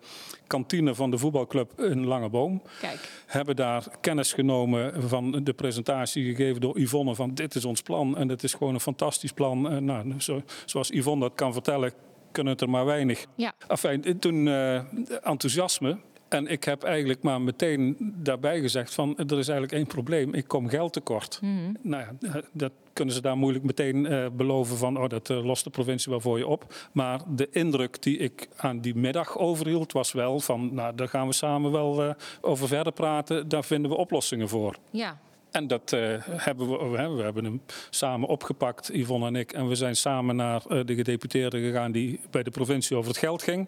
kantine 0.47 0.95
van 0.95 1.11
de 1.11 1.17
voetbalclub 1.17 1.79
in 1.81 2.05
Langeboom. 2.05 2.61
Kijk, 2.79 3.23
Hebben 3.25 3.55
daar 3.55 3.83
kennis 4.01 4.33
genomen 4.33 5.09
van 5.09 5.43
de 5.43 5.53
presentatie 5.53 6.35
gegeven 6.35 6.61
door 6.61 6.79
Yvonne 6.79 7.15
van 7.15 7.33
dit 7.33 7.55
is 7.55 7.65
ons 7.65 7.81
plan 7.81 8.17
en 8.17 8.27
dit 8.27 8.43
is 8.43 8.53
gewoon 8.53 8.73
een 8.73 8.79
fantastisch 8.79 9.31
plan. 9.31 9.69
En 9.69 9.85
nou, 9.85 10.19
zo, 10.19 10.41
zoals 10.65 10.89
Yvonne 10.89 11.23
dat 11.23 11.35
kan 11.35 11.53
vertellen, 11.53 11.93
kunnen 12.31 12.53
het 12.53 12.61
er 12.61 12.69
maar 12.69 12.85
weinig. 12.85 13.25
ja. 13.35 13.53
Enfin, 13.67 14.19
toen 14.19 14.47
eh, 14.47 14.75
enthousiasme. 15.23 15.97
En 16.33 16.47
ik 16.47 16.63
heb 16.63 16.83
eigenlijk 16.83 17.21
maar 17.21 17.41
meteen 17.41 17.97
daarbij 17.99 18.61
gezegd 18.61 18.93
van 18.93 19.17
er 19.17 19.39
is 19.39 19.47
eigenlijk 19.47 19.71
één 19.71 19.87
probleem. 19.87 20.33
Ik 20.33 20.47
kom 20.47 20.69
geld 20.69 20.93
tekort. 20.93 21.39
Nou 21.81 22.03
ja, 22.03 22.29
eh, 22.29 22.35
dat 22.51 22.71
kunnen 22.93 23.13
ze 23.13 23.21
daar 23.21 23.37
moeilijk 23.37 23.65
meteen 23.65 24.05
eh, 24.05 24.25
beloven 24.33 24.77
van 24.77 24.97
oh, 24.97 25.09
dat 25.09 25.29
eh, 25.29 25.45
lost 25.45 25.63
de 25.63 25.69
provincie 25.69 26.11
wel 26.11 26.21
voor 26.21 26.37
je 26.37 26.47
op. 26.47 26.89
Maar 26.91 27.21
de 27.27 27.47
indruk 27.51 28.01
die 28.01 28.17
ik 28.17 28.47
aan 28.55 28.79
die 28.79 28.95
middag 28.95 29.37
overhield 29.37 29.91
was 29.91 30.11
wel 30.11 30.39
van 30.39 30.73
nou 30.73 30.95
daar 30.95 31.07
gaan 31.07 31.27
we 31.27 31.33
samen 31.33 31.71
wel 31.71 32.15
over 32.41 32.67
verder 32.67 32.93
praten. 32.93 33.49
Daar 33.49 33.63
vinden 33.63 33.91
we 33.91 33.97
oplossingen 33.97 34.49
voor. 34.49 34.75
ja. 34.91 35.17
En 35.53 35.67
dat 35.67 35.93
eh, 35.93 35.99
hebben 36.27 36.69
we, 36.69 36.77
we 36.89 36.97
hebben- 36.97 37.17
we 37.17 37.23
hebben 37.23 37.43
hem 37.43 37.61
samen 37.89 38.27
opgepakt, 38.29 38.89
Yvonne 38.93 39.27
en 39.27 39.35
ik. 39.35 39.51
En 39.51 39.67
we 39.67 39.75
zijn 39.75 39.95
samen 39.95 40.35
naar 40.35 40.61
eh, 40.67 40.79
de 40.85 40.95
gedeputeerde 40.95 41.59
gegaan 41.59 41.91
die 41.91 42.19
bij 42.31 42.43
de 42.43 42.49
provincie 42.51 42.97
over 42.97 43.09
het 43.09 43.19
geld 43.19 43.43
ging. 43.43 43.67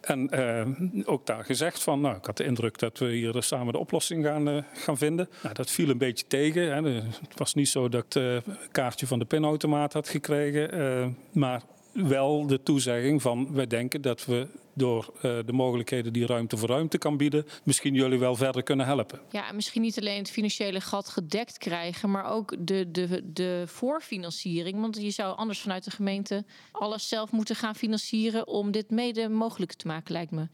En 0.00 0.28
eh, 0.30 0.66
ook 1.04 1.26
daar 1.26 1.44
gezegd 1.44 1.82
van, 1.82 2.00
nou, 2.00 2.16
ik 2.16 2.24
had 2.24 2.36
de 2.36 2.44
indruk 2.44 2.78
dat 2.78 2.98
we 2.98 3.06
hier 3.10 3.42
samen 3.42 3.72
de 3.72 3.78
oplossing 3.78 4.24
gaan, 4.24 4.64
gaan 4.74 4.98
vinden. 4.98 5.28
Nou, 5.42 5.54
dat 5.54 5.70
viel 5.70 5.88
een 5.88 5.98
beetje 5.98 6.26
tegen. 6.26 6.62
Hè. 6.84 6.90
Het 7.00 7.38
was 7.38 7.54
niet 7.54 7.68
zo 7.68 7.88
dat 7.88 8.04
ik 8.04 8.12
het 8.22 8.44
kaartje 8.72 9.06
van 9.06 9.18
de 9.18 9.24
pinautomaat 9.24 9.92
had 9.92 10.08
gekregen. 10.08 11.16
maar 11.32 11.62
wel 11.96 12.46
de 12.46 12.62
toezegging 12.62 13.22
van, 13.22 13.52
wij 13.52 13.66
denken 13.66 14.00
dat 14.00 14.24
we 14.24 14.48
door 14.74 15.12
eh, 15.16 15.38
de 15.46 15.52
mogelijkheden 15.52 16.12
die 16.12 16.26
ruimte 16.26 16.56
voor 16.56 16.68
ruimte 16.68 16.98
kan 16.98 17.16
bieden, 17.16 17.46
misschien 17.62 17.94
jullie 17.94 18.18
wel 18.18 18.36
verder 18.36 18.62
kunnen 18.62 18.86
helpen. 18.86 19.20
Ja, 19.30 19.48
en 19.48 19.54
misschien 19.54 19.82
niet 19.82 19.98
alleen 19.98 20.18
het 20.18 20.30
financiële 20.30 20.80
gat 20.80 21.08
gedekt 21.08 21.58
krijgen, 21.58 22.10
maar 22.10 22.30
ook 22.30 22.54
de, 22.58 22.90
de, 22.90 23.22
de 23.32 23.62
voorfinanciering. 23.66 24.80
Want 24.80 25.02
je 25.02 25.10
zou 25.10 25.36
anders 25.36 25.60
vanuit 25.60 25.84
de 25.84 25.90
gemeente 25.90 26.44
alles 26.72 27.08
zelf 27.08 27.30
moeten 27.32 27.56
gaan 27.56 27.74
financieren 27.74 28.46
om 28.46 28.70
dit 28.70 28.90
mede 28.90 29.28
mogelijk 29.28 29.72
te 29.72 29.86
maken, 29.86 30.12
lijkt 30.12 30.30
me. 30.30 30.48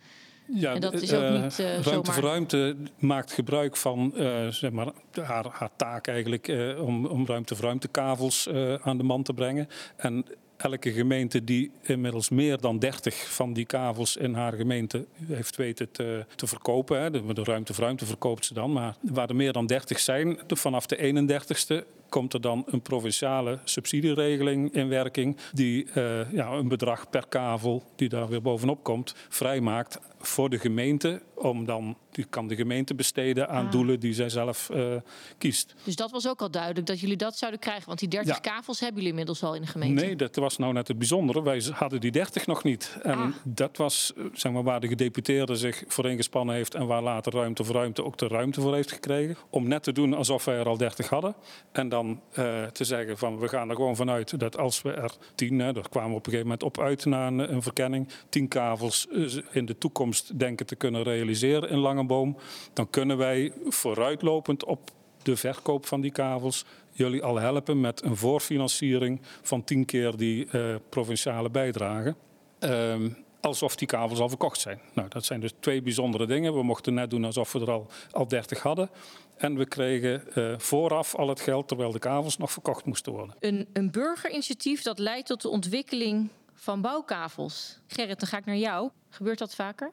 Ja, 0.55 0.75
en 0.75 0.81
dat 0.81 1.03
is 1.03 1.13
ook 1.13 1.43
niet 1.43 1.59
uh, 1.59 1.81
Ruimte 1.81 2.13
voor 2.13 2.23
Ruimte 2.23 2.77
maakt 2.99 3.33
gebruik 3.33 3.77
van 3.77 4.13
zeg 4.51 4.71
maar, 4.71 4.93
haar, 5.13 5.47
haar 5.51 5.71
taak 5.77 6.07
eigenlijk 6.07 6.75
om, 6.79 7.07
om 7.07 7.27
ruimte 7.27 7.55
voor 7.55 7.65
ruimtekavels 7.65 8.49
aan 8.81 8.97
de 8.97 9.03
man 9.03 9.23
te 9.23 9.35
brengen. 9.35 9.69
En 9.97 10.25
elke 10.63 10.93
gemeente 10.93 11.45
die 11.45 11.71
inmiddels 11.83 12.29
meer 12.29 12.61
dan 12.61 12.79
30 12.79 13.35
van 13.35 13.53
die 13.53 13.67
kavels 13.67 14.17
in 14.17 14.35
haar 14.35 14.53
gemeente 14.53 15.07
heeft 15.27 15.57
weten 15.57 15.91
te, 15.91 16.25
te 16.35 16.47
verkopen. 16.47 17.01
Hè. 17.01 17.11
De, 17.11 17.43
ruimte 17.43 17.75
voor 17.75 17.85
ruimte 17.85 18.07
verkoopt 18.07 18.45
ze 18.45 18.55
dan. 18.55 18.73
Maar 18.73 18.97
waar 19.01 19.29
er 19.29 19.37
meer 19.37 19.53
dan 19.53 19.67
30 19.67 19.99
zijn, 19.99 20.39
vanaf 20.47 20.87
de 20.87 20.97
31ste 20.97 22.01
komt 22.09 22.33
er 22.33 22.41
dan 22.41 22.65
een 22.67 22.83
provinciale 22.83 23.59
subsidieregeling 23.65 24.75
in 24.75 24.89
werking. 24.89 25.37
Die 25.53 25.87
uh, 25.95 26.33
ja, 26.33 26.51
een 26.51 26.69
bedrag 26.69 27.11
per 27.11 27.27
kavel, 27.29 27.83
die 27.97 28.09
daar 28.09 28.29
weer 28.29 28.43
bovenop 28.43 28.85
komt, 28.85 29.15
vrijmaakt 29.29 30.01
voor 30.23 30.51
de 30.51 30.59
gemeente. 30.59 31.23
Om 31.35 31.65
dan, 31.65 31.97
die 32.11 32.25
kan 32.25 32.49
de 32.49 32.57
gemeente 32.57 32.95
besteden 32.95 33.49
aan 33.49 33.67
ah. 33.67 33.71
doelen 33.73 34.01
die 34.01 34.15
zij 34.15 34.29
zelf 34.29 34.71
uh, 34.73 34.95
kiest. 35.39 35.75
Dus 35.85 35.97
dat 35.97 36.11
was 36.11 36.29
ook 36.29 36.41
al 36.41 36.51
duidelijk 36.51 36.87
dat 36.87 37.01
jullie 37.01 37.17
dat 37.17 37.37
zouden 37.37 37.61
krijgen. 37.61 37.87
Want 37.87 37.99
die 37.99 38.09
30 38.09 38.41
kavels 38.41 38.81
hebben 38.81 38.97
jullie 38.97 39.11
inmiddels 39.11 39.43
al 39.43 39.55
in 39.55 39.61
de 39.61 39.67
gemeente. 39.67 40.05
Nee, 40.05 40.17
dat 40.17 40.37
was 40.37 40.59
nou 40.59 40.73
net 40.73 40.89
het 40.89 40.99
bijzondere. 40.99 41.43
Wij 41.43 41.63
hadden 41.73 42.01
die 42.01 42.11
30 42.11 42.47
nog 42.47 42.65
niet. 42.65 42.97
En 43.03 43.19
ah. 43.19 43.35
dat 43.45 43.77
was 43.77 44.13
eh, 44.17 44.25
zeg 44.33 44.53
maar, 44.53 44.63
waar 44.63 44.81
de 44.81 44.89
gedeputeerde 44.89 45.57
zich 45.57 45.85
voor 45.87 46.11
ingespannen 46.11 46.55
heeft. 46.55 46.75
En 46.75 46.87
waar 46.87 47.03
later 47.03 47.33
ruimte 47.33 47.65
voor 47.65 47.75
ruimte 47.75 48.05
ook 48.05 48.19
de 48.19 48.29
ruimte 48.29 48.61
voor 48.61 48.75
heeft 48.75 48.93
gekregen. 48.93 49.37
Om 49.51 49.69
net 49.69 49.83
te 49.83 49.93
doen 49.93 50.15
alsof 50.15 50.45
wij 50.45 50.59
er 50.59 50.67
al 50.67 50.77
30 50.77 51.09
hadden. 51.09 51.35
En 51.73 51.89
dan 51.89 52.21
uh, 52.39 52.65
te 52.65 52.85
zeggen 52.85 53.19
van 53.19 53.39
we 53.39 53.49
gaan 53.49 53.69
er 53.69 53.77
gewoon 53.77 53.97
vanuit 53.97 54.39
dat 54.39 54.59
als 54.59 54.83
we 54.83 54.93
er 54.93 55.13
tien, 55.35 55.59
hè, 55.59 55.73
daar 55.73 55.89
kwamen 55.89 56.11
we 56.11 56.17
op 56.17 56.27
een 56.27 56.33
gegeven 56.33 56.51
moment 56.51 56.63
op 56.63 56.81
uit 56.81 57.05
na 57.05 57.27
een, 57.27 57.53
een 57.53 57.63
verkenning, 57.63 58.09
tien 58.29 58.49
kavels 58.49 59.09
eh, 59.09 59.25
in 59.51 59.67
de 59.67 59.79
toekomst 59.79 60.12
denken 60.21 60.67
te 60.67 60.77
kunnen 60.77 61.03
realiseren 61.03 61.69
in 61.69 61.79
Langeboom, 61.79 62.37
dan 62.73 62.91
kunnen 62.91 63.17
wij 63.17 63.53
vooruitlopend 63.65 64.65
op 64.65 64.91
de 65.23 65.37
verkoop 65.37 65.87
van 65.87 66.01
die 66.01 66.13
kavels 66.13 66.65
jullie 66.93 67.23
al 67.23 67.37
helpen 67.37 67.81
met 67.81 68.03
een 68.03 68.17
voorfinanciering 68.17 69.21
van 69.43 69.65
tien 69.65 69.85
keer 69.85 70.17
die 70.17 70.49
uh, 70.53 70.75
provinciale 70.89 71.51
bijdrage. 71.51 72.15
Ehm, 72.59 73.09
alsof 73.41 73.77
die 73.77 73.89
kavels 73.89 74.21
al 74.21 74.29
verkocht 74.29 74.61
zijn. 74.61 74.81
Nou, 74.95 75.09
dat 75.09 75.25
zijn 75.25 75.41
dus 75.41 75.53
twee 75.61 75.83
bijzondere 75.83 76.27
dingen. 76.27 76.55
We 76.55 76.63
mochten 76.63 76.95
net 76.95 77.11
doen 77.11 77.25
alsof 77.25 77.53
we 77.53 77.61
er 77.61 77.71
al, 77.71 77.87
al 78.11 78.29
30 78.29 78.63
hadden. 78.63 78.91
En 79.37 79.57
we 79.57 79.67
kregen 79.67 80.23
uh, 80.35 80.55
vooraf 80.59 81.15
al 81.15 81.29
het 81.29 81.41
geld 81.41 81.69
terwijl 81.69 81.93
de 81.93 81.99
kavels 81.99 82.37
nog 82.37 82.53
verkocht 82.53 82.85
moesten 82.85 83.13
worden. 83.13 83.37
Een, 83.41 83.69
een 83.73 83.91
burgerinitiatief 83.91 84.83
dat 84.83 84.99
leidt 84.99 85.27
tot 85.27 85.43
de 85.43 85.49
ontwikkeling 85.49 86.29
van 86.55 86.81
bouwkavels. 86.81 87.79
Gerrit, 87.87 88.21
dan 88.21 88.29
ga 88.29 88.37
ik 88.37 88.45
naar 88.45 88.57
jou. 88.57 88.91
Gebeurt 89.09 89.39
dat 89.39 89.55
vaker? 89.55 89.93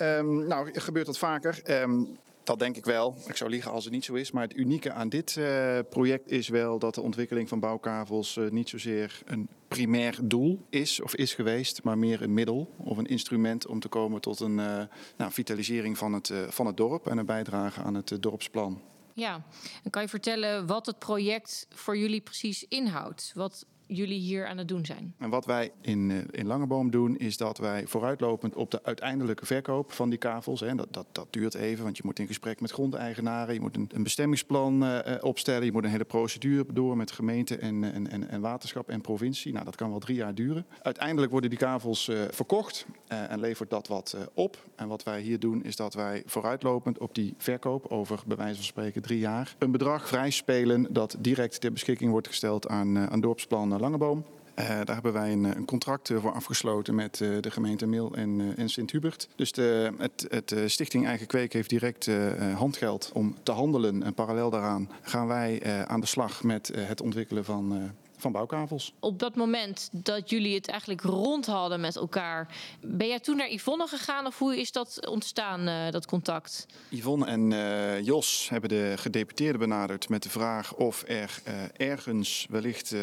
Um, 0.00 0.46
nou, 0.46 0.80
gebeurt 0.80 1.06
dat 1.06 1.18
vaker. 1.18 1.82
Um, 1.82 2.18
dat 2.44 2.58
denk 2.58 2.76
ik 2.76 2.84
wel. 2.84 3.16
Ik 3.26 3.36
zou 3.36 3.50
liegen 3.50 3.70
als 3.70 3.84
het 3.84 3.92
niet 3.92 4.04
zo 4.04 4.14
is. 4.14 4.30
Maar 4.30 4.42
het 4.42 4.56
unieke 4.56 4.92
aan 4.92 5.08
dit 5.08 5.36
uh, 5.36 5.78
project 5.88 6.30
is 6.30 6.48
wel 6.48 6.78
dat 6.78 6.94
de 6.94 7.00
ontwikkeling 7.00 7.48
van 7.48 7.60
bouwkavels 7.60 8.36
uh, 8.36 8.50
niet 8.50 8.68
zozeer 8.68 9.22
een 9.24 9.48
primair 9.68 10.18
doel 10.22 10.66
is 10.70 11.00
of 11.00 11.14
is 11.14 11.34
geweest, 11.34 11.82
maar 11.82 11.98
meer 11.98 12.22
een 12.22 12.34
middel 12.34 12.74
of 12.76 12.96
een 12.98 13.06
instrument 13.06 13.66
om 13.66 13.80
te 13.80 13.88
komen 13.88 14.20
tot 14.20 14.40
een 14.40 14.58
uh, 14.58 14.82
nou, 15.16 15.32
vitalisering 15.32 15.98
van 15.98 16.12
het, 16.12 16.32
van 16.48 16.66
het 16.66 16.76
dorp 16.76 17.06
en 17.06 17.18
een 17.18 17.26
bijdrage 17.26 17.82
aan 17.82 17.94
het 17.94 18.16
dorpsplan. 18.20 18.80
Ja, 19.14 19.42
en 19.84 19.90
kan 19.90 20.02
je 20.02 20.08
vertellen 20.08 20.66
wat 20.66 20.86
het 20.86 20.98
project 20.98 21.66
voor 21.70 21.96
jullie 21.96 22.20
precies 22.20 22.64
inhoudt? 22.68 23.32
Wat 23.34 23.66
jullie 23.90 24.18
hier 24.18 24.46
aan 24.46 24.58
het 24.58 24.68
doen 24.68 24.84
zijn. 24.86 25.14
En 25.18 25.30
wat 25.30 25.46
wij 25.46 25.72
in, 25.80 26.10
eh, 26.10 26.40
in 26.40 26.46
Langeboom 26.46 26.90
doen, 26.90 27.16
is 27.16 27.36
dat 27.36 27.58
wij 27.58 27.86
vooruitlopend 27.86 28.54
op 28.54 28.70
de 28.70 28.82
uiteindelijke 28.82 29.46
verkoop 29.46 29.92
van 29.92 30.10
die 30.10 30.18
kavels. 30.18 30.60
Hè, 30.60 30.74
dat, 30.74 30.88
dat, 30.90 31.06
dat 31.12 31.26
duurt 31.30 31.54
even, 31.54 31.84
want 31.84 31.96
je 31.96 32.02
moet 32.04 32.18
in 32.18 32.26
gesprek 32.26 32.60
met 32.60 32.70
grondeigenaren, 32.70 33.54
je 33.54 33.60
moet 33.60 33.76
een, 33.76 33.90
een 33.92 34.02
bestemmingsplan 34.02 34.84
uh, 34.84 34.98
opstellen, 35.20 35.64
je 35.64 35.72
moet 35.72 35.84
een 35.84 35.90
hele 35.90 36.04
procedure 36.04 36.72
door 36.72 36.96
met 36.96 37.10
gemeente 37.10 37.56
en, 37.56 37.92
en, 37.92 38.10
en, 38.10 38.28
en, 38.28 38.40
waterschap 38.40 38.88
en 38.88 39.00
provincie. 39.00 39.52
Nou, 39.52 39.64
dat 39.64 39.76
kan 39.76 39.90
wel 39.90 39.98
drie 39.98 40.16
jaar 40.16 40.34
duren. 40.34 40.66
Uiteindelijk 40.82 41.32
worden 41.32 41.50
die 41.50 41.58
kavels 41.58 42.10
verkocht 42.30 42.86
en 43.06 43.40
levert 43.40 43.70
dat 43.70 43.88
wat 43.88 44.16
op. 44.34 44.58
En 44.76 44.88
wat 44.88 45.02
wij 45.02 45.20
hier 45.20 45.38
doen, 45.38 45.64
is 45.64 45.76
dat 45.76 45.94
wij 45.94 46.22
vooruitlopend 46.26 46.98
op 46.98 47.14
die 47.14 47.34
verkoop, 47.36 47.86
over 47.86 48.22
bij 48.26 48.36
wijze 48.36 48.54
van 48.54 48.64
spreken 48.64 49.02
drie 49.02 49.18
jaar, 49.18 49.54
een 49.58 49.70
bedrag 49.70 50.08
vrij 50.08 50.30
spelen 50.30 50.86
dat 50.90 51.16
direct 51.18 51.60
ter 51.60 51.72
beschikking 51.72 52.10
wordt 52.10 52.26
gesteld 52.26 52.68
aan, 52.68 53.10
aan 53.10 53.20
dorpsplan 53.20 53.72
Langeboom. 53.80 54.24
Uh, 54.58 54.66
daar 54.66 54.94
hebben 54.94 55.12
wij 55.12 55.32
een, 55.32 55.44
een, 55.44 55.64
contract 55.64 56.12
voor 56.16 56.32
afgesloten 56.32 56.94
met 56.94 57.16
de 57.16 57.50
gemeente 57.50 57.86
Mil 57.86 58.14
en, 58.14 58.52
en 58.56 58.68
Sint-Hubert. 58.68 59.28
Dus 59.36 59.52
de, 59.52 59.92
het, 59.98 60.26
het 60.28 60.54
Stichting 60.66 61.06
Eigen 61.06 61.26
Kweek 61.26 61.52
heeft 61.52 61.68
direct 61.68 62.10
handgeld 62.54 63.10
om 63.14 63.36
te 63.42 63.52
handelen. 63.52 64.02
En 64.02 64.14
parallel 64.14 64.50
daaraan 64.50 64.90
gaan 65.02 65.26
wij 65.26 65.62
aan 65.86 66.00
de 66.00 66.06
slag 66.06 66.42
met 66.42 66.72
het 66.74 67.00
ontwikkelen 67.00 67.44
van 67.44 67.92
van 68.20 68.32
bouwkavels. 68.32 68.94
Op 68.98 69.18
dat 69.18 69.34
moment 69.34 69.88
dat 69.92 70.30
jullie 70.30 70.54
het 70.54 70.68
eigenlijk 70.68 71.00
rond 71.00 71.46
hadden 71.46 71.80
met 71.80 71.96
elkaar, 71.96 72.48
ben 72.80 73.06
jij 73.06 73.20
toen 73.20 73.36
naar 73.36 73.50
Yvonne 73.50 73.86
gegaan 73.86 74.26
of 74.26 74.38
hoe 74.38 74.60
is 74.60 74.72
dat 74.72 75.08
ontstaan, 75.08 75.68
uh, 75.68 75.90
dat 75.90 76.06
contact? 76.06 76.66
Yvonne 76.88 77.26
en 77.26 77.50
uh, 77.50 78.00
Jos 78.00 78.48
hebben 78.48 78.68
de 78.68 78.94
gedeputeerde 78.96 79.58
benaderd 79.58 80.08
met 80.08 80.22
de 80.22 80.30
vraag 80.30 80.74
of 80.74 81.04
er 81.06 81.42
uh, 81.48 81.88
ergens 81.88 82.46
wellicht 82.50 82.94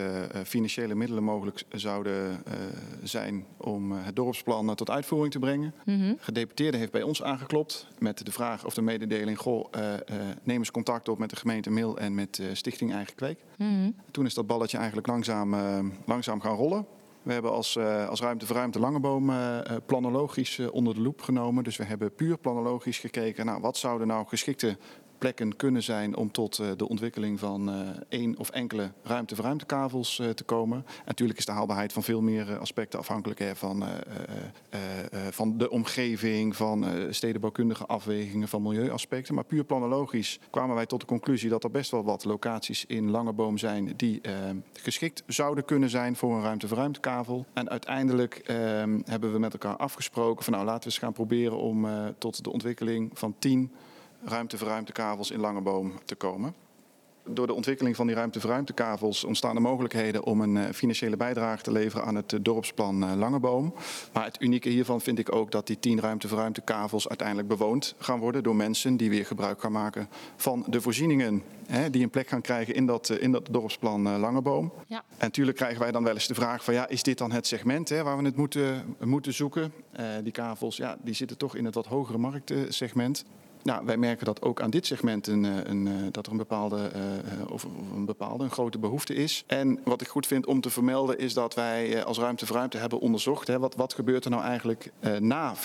financiële 0.46 0.96
middelen 0.96 1.24
mogelijk 1.24 1.64
zouden 1.70 2.44
zijn 3.04 3.46
om 3.58 3.92
het 3.92 4.16
dorpsplan 4.16 4.76
tot 4.76 4.90
uitvoering 4.90 5.32
te 5.32 5.40
brengen. 5.40 5.74
Mm 5.86 6.00
-hmm. 6.00 6.18
Gedeputeerde 6.20 6.78
heeft 6.78 6.92
bij 6.92 7.02
ons 7.02 7.24
aangeklopt 7.24 7.88
met 8.00 8.26
de 8.26 8.32
vraag 8.32 8.66
of 8.66 8.74
de 8.74 8.82
mededeling: 8.82 9.38
Goh, 9.38 9.72
neem 10.44 10.58
eens 10.58 10.72
contact 10.72 11.10
op 11.10 11.18
met 11.18 11.30
de 11.30 11.36
gemeente 11.36 11.70
Mil 11.70 11.98
en 11.98 12.16
met 12.16 12.42
Stichting 12.54 12.94
Eigen 12.94 13.16
Kweek. 13.16 13.40
Mm 13.58 13.68
-hmm. 13.68 13.96
Toen 14.12 14.26
is 14.26 14.34
dat 14.34 14.48
balletje 14.48 14.78
eigenlijk 14.78 15.07
langzaam, 15.08 15.54
uh, 15.54 15.80
langzaam 16.06 16.42
gaan 16.42 16.56
rollen. 16.56 16.86
We 17.24 17.34
hebben 17.34 17.52
als, 17.52 17.76
uh, 17.76 18.10
als 18.10 18.22
ruimte 18.22 18.46
voor 18.46 18.56
ruimte 18.56 18.80
Langeboom 18.80 19.30
uh, 19.30 19.60
planologisch 19.86 20.60
onder 20.60 20.94
de 20.94 21.02
loep 21.02 21.22
genomen. 21.22 21.64
Dus 21.64 21.78
we 21.78 21.84
hebben 21.84 22.16
puur 22.16 22.38
planologisch 22.38 23.00
gekeken. 23.00 23.46
Nou, 23.46 23.62
wat 23.62 23.78
zouden 23.78 24.08
nou 24.08 24.28
geschikte 24.28 24.78
plekken 25.18 25.56
kunnen 25.56 25.84
zijn 25.84 26.16
om 26.16 26.32
tot 26.32 26.60
uh, 26.60 26.68
de 26.78 26.88
ontwikkeling 26.88 27.40
van 27.40 27.70
uh, 27.70 27.80
één 28.10 28.38
of 28.38 28.50
enkele 28.50 28.92
ruimte-voor-ruimtekavels 29.04 30.20
uh, 30.20 30.30
te 30.30 30.44
komen. 30.44 30.78
En 30.78 31.04
natuurlijk 31.06 31.40
is 31.40 31.46
de 31.46 31.52
haalbaarheid 31.52 31.94
van 31.94 32.04
veel 32.04 32.22
meer 32.22 32.58
aspecten 32.58 33.00
afhankelijk 33.00 33.40
hè, 33.40 33.56
van, 33.56 33.84
van 35.30 35.58
de 35.58 35.70
omgeving, 35.70 36.56
van 36.56 36.86
stedenbouwkundige 37.10 37.86
afwegingen, 37.86 38.48
van 38.48 38.62
milieuaspecten. 38.62 39.36
Maar 39.36 39.44
puur 39.44 39.64
planologisch 39.64 40.40
kwamen 40.50 40.76
wij 40.76 40.86
tot 40.86 41.00
de 41.00 41.06
conclusie 41.06 41.50
dat 41.50 41.64
er 41.64 41.72
best 41.72 41.92
wel 41.92 42.04
wat 42.04 42.26
locaties 42.26 42.86
in 42.86 43.10
Langeboom 43.10 43.58
zijn 43.58 43.94
die 43.96 44.22
geschikt 44.74 45.24
zouden 45.28 45.66
kunnen 45.66 45.90
zijn 45.90 46.16
voor 46.16 46.36
een 46.36 46.42
ruimte-voor-ruimtekavel. 46.42 47.46
En 47.54 47.70
uiteindelijk 47.70 48.42
hebben 49.06 49.32
we 49.32 49.40
met 49.40 49.54
elkaar 49.54 49.78
afgesproken 49.78 50.44
van 50.44 50.54
nou 50.54 50.66
laten 50.66 50.84
we 50.84 50.86
eens 50.86 50.98
gaan 50.98 51.14
proberen 51.14 51.58
om 51.58 51.88
tot 52.18 52.44
de 52.44 52.52
ontwikkeling 52.52 53.10
van 53.14 53.36
tien 53.40 53.72
ruimte 54.24 54.58
voor 54.58 54.68
ruimtekavels 54.68 55.32
in 55.32 55.40
Langeboom 55.40 55.94
te 56.06 56.16
komen. 56.16 56.54
Door 57.30 57.48
de 57.48 57.54
ontwikkeling 57.54 57.96
van 57.96 58.08
die 58.08 58.16
ruimte-voor-ruimtekavels 58.16 59.24
ontstaan 59.24 59.56
de 59.56 59.62
mogelijkheden 59.62 60.24
om 60.24 60.42
een 60.42 60.58
eh, 60.58 60.74
financiële 60.74 61.18
bijdrage 61.18 61.64
te 61.64 61.72
leveren 61.72 62.06
aan 62.06 62.16
het 62.16 62.34
eh, 62.34 62.40
dorpsplan 62.42 63.04
eh, 63.04 63.16
Langeboom. 63.16 63.74
Maar 64.14 64.26
het 64.26 64.42
unieke 64.42 64.70
hiervan 64.70 65.02
vind 65.02 65.20
ik 65.20 65.36
ook 65.36 65.52
dat 65.52 65.68
die 65.68 65.80
tien 65.80 66.00
ruimte-voor-ruimtekavels 66.00 67.08
uiteindelijk 67.08 67.48
bewoond 67.48 67.96
gaan 67.98 68.20
worden 68.20 68.44
door 68.44 68.56
mensen 68.56 68.98
die 68.98 69.10
weer 69.10 69.26
gebruik 69.26 69.62
gaan 69.62 69.72
maken 69.72 70.10
van 70.36 70.66
de 70.68 70.82
voorzieningen 70.82 71.44
hè, 71.66 71.90
die 71.90 72.04
een 72.04 72.10
plek 72.10 72.28
gaan 72.28 72.42
krijgen 72.42 72.76
in 72.76 72.86
dat, 72.86 73.10
in 73.10 73.32
dat 73.32 73.48
dorpsplan 73.52 74.20
Langeboom. 74.20 74.74
Ja. 74.88 74.98
En 74.98 75.04
natuurlijk 75.18 75.58
krijgen 75.58 75.80
wij 75.80 75.92
dan 75.92 76.04
wel 76.04 76.14
eens 76.14 76.28
de 76.28 76.36
vraag 76.36 76.64
van 76.64 76.74
ja, 76.74 76.88
is 76.88 77.04
dit 77.04 77.18
dan 77.18 77.32
het 77.32 77.48
segment 77.48 77.90
hè, 77.90 78.04
waar 78.04 78.18
we 78.18 78.24
het 78.24 78.36
moeten, 78.36 78.96
moeten 79.04 79.34
zoeken? 79.34 79.74
Uh, 80.00 80.06
die 80.24 80.32
kavels 80.32 80.78
ja, 80.78 80.98
die 81.02 81.14
zitten 81.14 81.38
toch 81.38 81.56
in 81.56 81.66
het 81.66 81.76
wat 81.76 81.86
hogere 81.86 82.18
marktsegment. 82.18 83.26
Nou, 83.64 83.86
wij 83.86 83.98
merken 83.98 84.26
dat 84.26 84.42
ook 84.42 84.62
aan 84.62 84.70
dit 84.70 84.86
segment 84.86 85.28
een, 85.28 85.46
eh, 85.46 85.52
een, 85.64 85.88
eh, 85.88 85.94
dat 86.12 86.26
er 86.26 86.32
een 86.32 86.38
bepaalde, 86.38 86.92
uh, 86.96 87.52
of 87.52 87.64
een 87.96 88.06
bepaalde 88.06 88.44
een 88.44 88.52
grote 88.52 88.80
behoefte 88.80 89.14
is. 89.14 89.44
En 89.48 89.80
wat 89.84 90.02
ik 90.02 90.08
goed 90.08 90.28
vind 90.28 90.46
om 90.46 90.62
te 90.62 90.70
vermelden 90.70 91.20
is 91.20 91.34
dat 91.34 91.54
wij 91.54 92.04
als 92.04 92.18
Ruimte 92.18 92.46
voor 92.46 92.56
Ruimte 92.56 92.78
hebben 92.78 93.00
onderzocht. 93.00 93.48
Hè, 93.48 93.60
wat, 93.60 93.76
wat 93.76 93.94
gebeurt 93.94 94.26
er 94.26 94.32
nou 94.32 94.44
eigenlijk 94.44 94.92
uh, 95.00 95.18
na 95.18 95.56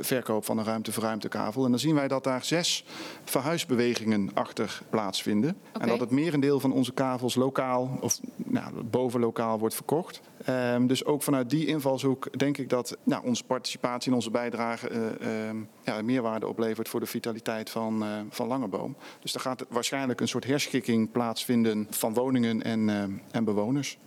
verkoop 0.00 0.44
van 0.44 0.58
een 0.58 0.64
Ruimte 0.64 0.92
voor 0.92 1.02
Ruimtekavel. 1.02 1.64
En 1.64 1.70
dan 1.70 1.80
zien 1.80 1.94
wij 1.94 2.08
dat 2.08 2.24
daar 2.24 2.44
zes 2.44 2.84
verhuisbewegingen 3.24 4.30
achter 4.34 4.82
plaatsvinden. 4.90 5.56
Okay. 5.68 5.82
En 5.82 5.88
dat 5.88 6.00
het 6.00 6.10
merendeel 6.10 6.60
van 6.60 6.72
onze 6.72 6.92
kavels 6.92 7.34
lokaal 7.34 7.98
of 8.00 8.20
nou, 8.36 8.82
bovenlokaal 8.82 9.58
wordt 9.58 9.74
verkocht. 9.74 10.20
Um, 10.48 10.86
dus 10.86 11.04
ook 11.04 11.22
vanuit 11.22 11.50
die 11.50 11.66
invalshoek 11.66 12.38
denk 12.38 12.58
ik 12.58 12.68
dat 12.68 12.96
nou, 13.02 13.24
onze 13.24 13.44
participatie 13.44 14.10
en 14.10 14.16
onze 14.16 14.30
bijdrage 14.30 14.90
uh, 14.90 15.48
um, 15.48 15.68
ja, 15.84 16.02
meerwaarde 16.02 16.48
oplevert 16.48 16.88
voor 16.88 17.00
de 17.00 17.06
vitaliteit 17.06 17.70
van, 17.70 18.02
uh, 18.02 18.20
van 18.30 18.46
Langeboom. 18.46 18.96
Dus 19.20 19.34
er 19.34 19.40
gaat 19.40 19.64
waarschijnlijk 19.68 20.20
een 20.20 20.28
soort 20.28 20.44
herschikking 20.44 21.12
plaatsvinden 21.12 21.86
van 21.90 22.14
woningen 22.14 22.62
en, 22.62 22.88
uh, 22.88 23.02
en 23.30 23.44
bewoners. 23.44 23.98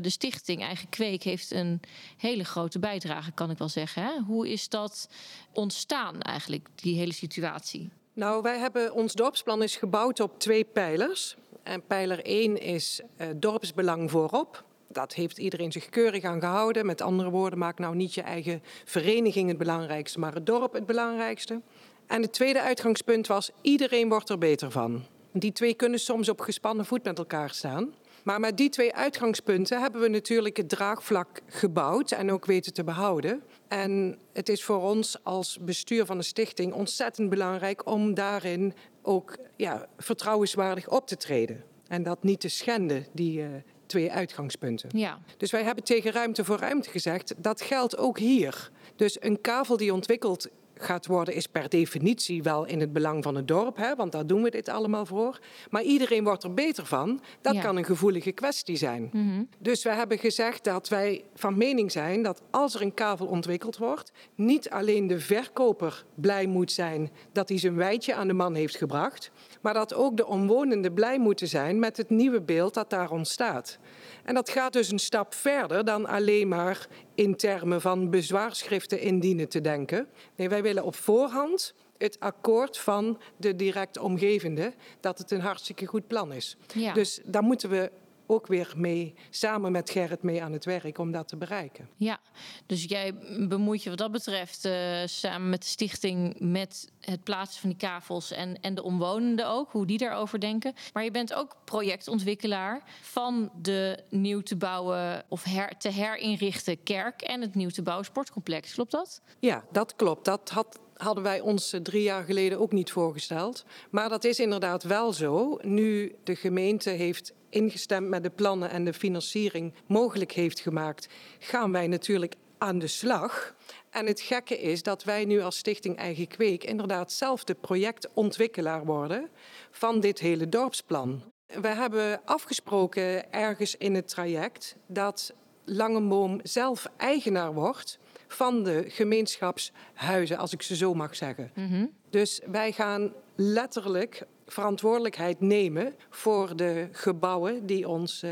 de 0.00 0.10
stichting 0.10 0.62
Eigen 0.62 0.88
Kweek 0.88 1.22
heeft 1.22 1.50
een 1.50 1.80
hele 2.16 2.44
grote 2.44 2.78
bijdrage, 2.78 3.32
kan 3.32 3.50
ik 3.50 3.58
wel 3.58 3.68
zeggen. 3.68 4.02
Hè? 4.02 4.20
Hoe 4.26 4.52
is 4.52 4.68
dat 4.68 5.08
ontstaan 5.52 6.20
eigenlijk, 6.20 6.68
die 6.74 6.98
hele 6.98 7.12
situatie? 7.12 7.90
Nou, 8.12 8.42
wij 8.42 8.58
hebben 8.58 8.92
ons 8.92 9.12
dorpsplan 9.12 9.62
is 9.62 9.76
gebouwd 9.76 10.20
op 10.20 10.38
twee 10.38 10.64
pijlers. 10.64 11.36
En 11.62 11.86
pijler 11.86 12.24
1 12.24 12.60
is 12.60 13.00
uh, 13.18 13.26
dorpsbelang 13.36 14.10
voorop. 14.10 14.64
Dat 14.94 15.14
heeft 15.14 15.38
iedereen 15.38 15.72
zich 15.72 15.88
keurig 15.88 16.24
aan 16.24 16.40
gehouden. 16.40 16.86
Met 16.86 17.00
andere 17.00 17.30
woorden, 17.30 17.58
maak 17.58 17.78
nou 17.78 17.96
niet 17.96 18.14
je 18.14 18.22
eigen 18.22 18.62
vereniging 18.84 19.48
het 19.48 19.58
belangrijkste, 19.58 20.18
maar 20.18 20.34
het 20.34 20.46
dorp 20.46 20.72
het 20.72 20.86
belangrijkste. 20.86 21.60
En 22.06 22.22
het 22.22 22.32
tweede 22.32 22.62
uitgangspunt 22.62 23.26
was: 23.26 23.50
iedereen 23.60 24.08
wordt 24.08 24.28
er 24.28 24.38
beter 24.38 24.70
van. 24.70 25.02
Die 25.32 25.52
twee 25.52 25.74
kunnen 25.74 26.00
soms 26.00 26.28
op 26.28 26.40
gespannen 26.40 26.86
voet 26.86 27.04
met 27.04 27.18
elkaar 27.18 27.50
staan. 27.50 27.94
Maar 28.24 28.40
met 28.40 28.56
die 28.56 28.68
twee 28.68 28.94
uitgangspunten 28.94 29.80
hebben 29.80 30.00
we 30.00 30.08
natuurlijk 30.08 30.56
het 30.56 30.68
draagvlak 30.68 31.40
gebouwd 31.46 32.10
en 32.10 32.32
ook 32.32 32.44
weten 32.44 32.72
te 32.72 32.84
behouden. 32.84 33.42
En 33.68 34.18
het 34.32 34.48
is 34.48 34.64
voor 34.64 34.82
ons 34.82 35.24
als 35.24 35.58
bestuur 35.60 36.06
van 36.06 36.18
de 36.18 36.24
stichting 36.24 36.72
ontzettend 36.72 37.30
belangrijk 37.30 37.90
om 37.90 38.14
daarin 38.14 38.74
ook 39.02 39.36
ja, 39.56 39.86
vertrouwenswaardig 39.98 40.88
op 40.88 41.06
te 41.06 41.16
treden. 41.16 41.64
En 41.88 42.02
dat 42.02 42.22
niet 42.22 42.40
te 42.40 42.48
schenden, 42.48 43.06
die 43.12 43.40
uh, 43.40 43.46
twee 43.86 44.12
uitgangspunten. 44.12 44.90
Ja. 44.92 45.18
Dus 45.36 45.50
wij 45.50 45.62
hebben 45.62 45.84
tegen 45.84 46.12
ruimte 46.12 46.44
voor 46.44 46.58
ruimte 46.58 46.90
gezegd, 46.90 47.34
dat 47.36 47.62
geldt 47.62 47.96
ook 47.96 48.18
hier. 48.18 48.70
Dus 48.96 49.16
een 49.20 49.40
kavel 49.40 49.76
die 49.76 49.92
ontwikkeld 49.92 50.48
gaat 50.84 51.06
worden, 51.06 51.34
is 51.34 51.46
per 51.46 51.68
definitie 51.68 52.42
wel 52.42 52.64
in 52.64 52.80
het 52.80 52.92
belang 52.92 53.22
van 53.22 53.34
het 53.34 53.48
dorp, 53.48 53.76
hè, 53.76 53.94
want 53.94 54.12
daar 54.12 54.26
doen 54.26 54.42
we 54.42 54.50
dit 54.50 54.68
allemaal 54.68 55.06
voor. 55.06 55.38
Maar 55.70 55.82
iedereen 55.82 56.24
wordt 56.24 56.42
er 56.42 56.54
beter 56.54 56.86
van. 56.86 57.20
Dat 57.40 57.58
kan 57.58 57.76
een 57.76 57.84
gevoelige 57.84 58.32
kwestie 58.32 58.76
zijn. 58.76 59.10
Mm 59.12 59.48
Dus 59.58 59.82
we 59.82 59.90
hebben 59.90 60.18
gezegd 60.18 60.64
dat 60.64 60.88
wij 60.88 61.24
van 61.34 61.56
mening 61.56 61.92
zijn 61.92 62.22
dat 62.22 62.42
als 62.50 62.74
er 62.74 62.82
een 62.82 62.94
kavel 62.94 63.26
ontwikkeld 63.26 63.76
wordt, 63.76 64.12
niet 64.34 64.70
alleen 64.70 65.06
de 65.06 65.20
verkoper 65.20 66.04
blij 66.14 66.46
moet 66.46 66.72
zijn 66.72 67.10
dat 67.32 67.48
hij 67.48 67.58
zijn 67.58 67.76
wijtje 67.76 68.14
aan 68.14 68.26
de 68.26 68.32
man 68.32 68.54
heeft 68.54 68.76
gebracht, 68.76 69.30
maar 69.60 69.74
dat 69.74 69.94
ook 69.94 70.16
de 70.16 70.26
omwonenden 70.26 70.94
blij 70.94 71.18
moeten 71.18 71.48
zijn 71.48 71.78
met 71.78 71.96
het 71.96 72.10
nieuwe 72.10 72.40
beeld 72.40 72.74
dat 72.74 72.90
daar 72.90 73.10
ontstaat. 73.10 73.78
En 74.24 74.34
dat 74.34 74.50
gaat 74.50 74.72
dus 74.72 74.92
een 74.92 74.98
stap 74.98 75.34
verder 75.34 75.84
dan 75.84 76.06
alleen 76.06 76.48
maar 76.48 76.86
in 77.14 77.36
termen 77.36 77.80
van 77.80 78.10
bezwaarschriften 78.10 79.00
indienen 79.00 79.48
te 79.48 79.60
denken. 79.60 80.08
Nee, 80.36 80.48
wij 80.48 80.62
willen 80.62 80.84
op 80.84 80.94
voorhand 80.94 81.74
het 81.98 82.20
akkoord 82.20 82.78
van 82.78 83.18
de 83.36 83.56
direct 83.56 83.98
omgevende 83.98 84.72
dat 85.00 85.18
het 85.18 85.30
een 85.30 85.40
hartstikke 85.40 85.86
goed 85.86 86.06
plan 86.06 86.32
is. 86.32 86.56
Ja. 86.74 86.92
Dus 86.92 87.20
daar 87.24 87.42
moeten 87.42 87.70
we 87.70 87.90
ook 88.26 88.46
weer 88.46 88.72
mee, 88.76 89.14
samen 89.30 89.72
met 89.72 89.90
Gerrit 89.90 90.22
mee 90.22 90.42
aan 90.42 90.52
het 90.52 90.64
werk 90.64 90.98
om 90.98 91.12
dat 91.12 91.28
te 91.28 91.36
bereiken. 91.36 91.88
Ja, 91.96 92.20
dus 92.66 92.84
jij 92.84 93.14
bemoeit 93.48 93.82
je 93.82 93.88
wat 93.88 93.98
dat 93.98 94.12
betreft 94.12 94.64
uh, 94.64 94.72
samen 95.04 95.48
met 95.48 95.62
de 95.62 95.68
stichting 95.68 96.36
met 96.38 96.92
het 97.00 97.24
plaatsen 97.24 97.60
van 97.60 97.70
die 97.70 97.78
kavels 97.78 98.30
en, 98.30 98.60
en 98.60 98.74
de 98.74 98.82
omwonenden 98.82 99.48
ook, 99.48 99.72
hoe 99.72 99.86
die 99.86 99.98
daarover 99.98 100.40
denken. 100.40 100.74
Maar 100.92 101.04
je 101.04 101.10
bent 101.10 101.34
ook 101.34 101.56
projectontwikkelaar 101.64 102.82
van 103.02 103.50
de 103.62 103.98
nieuw 104.10 104.40
te 104.40 104.56
bouwen 104.56 105.24
of 105.28 105.44
her, 105.44 105.78
te 105.78 105.88
herinrichten 105.88 106.82
kerk 106.82 107.22
en 107.22 107.40
het 107.40 107.54
nieuw 107.54 107.70
te 107.70 107.82
bouwen 107.82 108.06
sportcomplex. 108.06 108.74
Klopt 108.74 108.90
dat? 108.90 109.22
Ja, 109.38 109.64
dat 109.72 109.96
klopt. 109.96 110.24
Dat 110.24 110.50
had 110.50 110.82
hadden 110.96 111.22
wij 111.22 111.40
ons 111.40 111.72
eh, 111.72 111.80
drie 111.80 112.02
jaar 112.02 112.24
geleden 112.24 112.60
ook 112.60 112.72
niet 112.72 112.92
voorgesteld. 112.92 113.64
Maar 113.90 114.08
dat 114.08 114.24
is 114.24 114.40
inderdaad 114.40 114.82
wel 114.82 115.12
zo. 115.12 115.58
Nu 115.62 116.14
de 116.24 116.36
gemeente 116.36 116.90
heeft 116.90 117.32
ingestemd 117.54 118.08
met 118.08 118.22
de 118.22 118.30
plannen 118.30 118.70
en 118.70 118.84
de 118.84 118.92
financiering 118.92 119.74
mogelijk 119.86 120.32
heeft 120.32 120.60
gemaakt, 120.60 121.08
gaan 121.38 121.72
wij 121.72 121.86
natuurlijk 121.86 122.34
aan 122.58 122.78
de 122.78 122.86
slag. 122.86 123.54
En 123.90 124.06
het 124.06 124.20
gekke 124.20 124.60
is 124.60 124.82
dat 124.82 125.04
wij 125.04 125.24
nu 125.24 125.40
als 125.40 125.56
Stichting 125.56 125.96
Eigen 125.96 126.26
Kweek 126.26 126.64
inderdaad 126.64 127.12
zelf 127.12 127.44
de 127.44 127.54
projectontwikkelaar 127.54 128.84
worden 128.84 129.28
van 129.70 130.00
dit 130.00 130.18
hele 130.18 130.48
dorpsplan. 130.48 131.22
We 131.60 131.68
hebben 131.68 132.20
afgesproken 132.24 133.32
ergens 133.32 133.76
in 133.76 133.94
het 133.94 134.08
traject 134.08 134.76
dat 134.86 135.34
Langenboom 135.64 136.40
zelf 136.42 136.86
eigenaar 136.96 137.54
wordt 137.54 137.98
van 138.28 138.62
de 138.62 138.84
gemeenschapshuizen, 138.88 140.38
als 140.38 140.52
ik 140.52 140.62
ze 140.62 140.76
zo 140.76 140.94
mag 140.94 141.16
zeggen. 141.16 141.50
Mhm. 141.54 141.86
Dus 142.10 142.40
wij 142.46 142.72
gaan 142.72 143.12
letterlijk 143.36 144.26
verantwoordelijkheid 144.46 145.40
nemen 145.40 145.94
voor 146.10 146.56
de 146.56 146.88
gebouwen 146.92 147.66
die, 147.66 147.88
ons, 147.88 148.22
uh, 148.22 148.30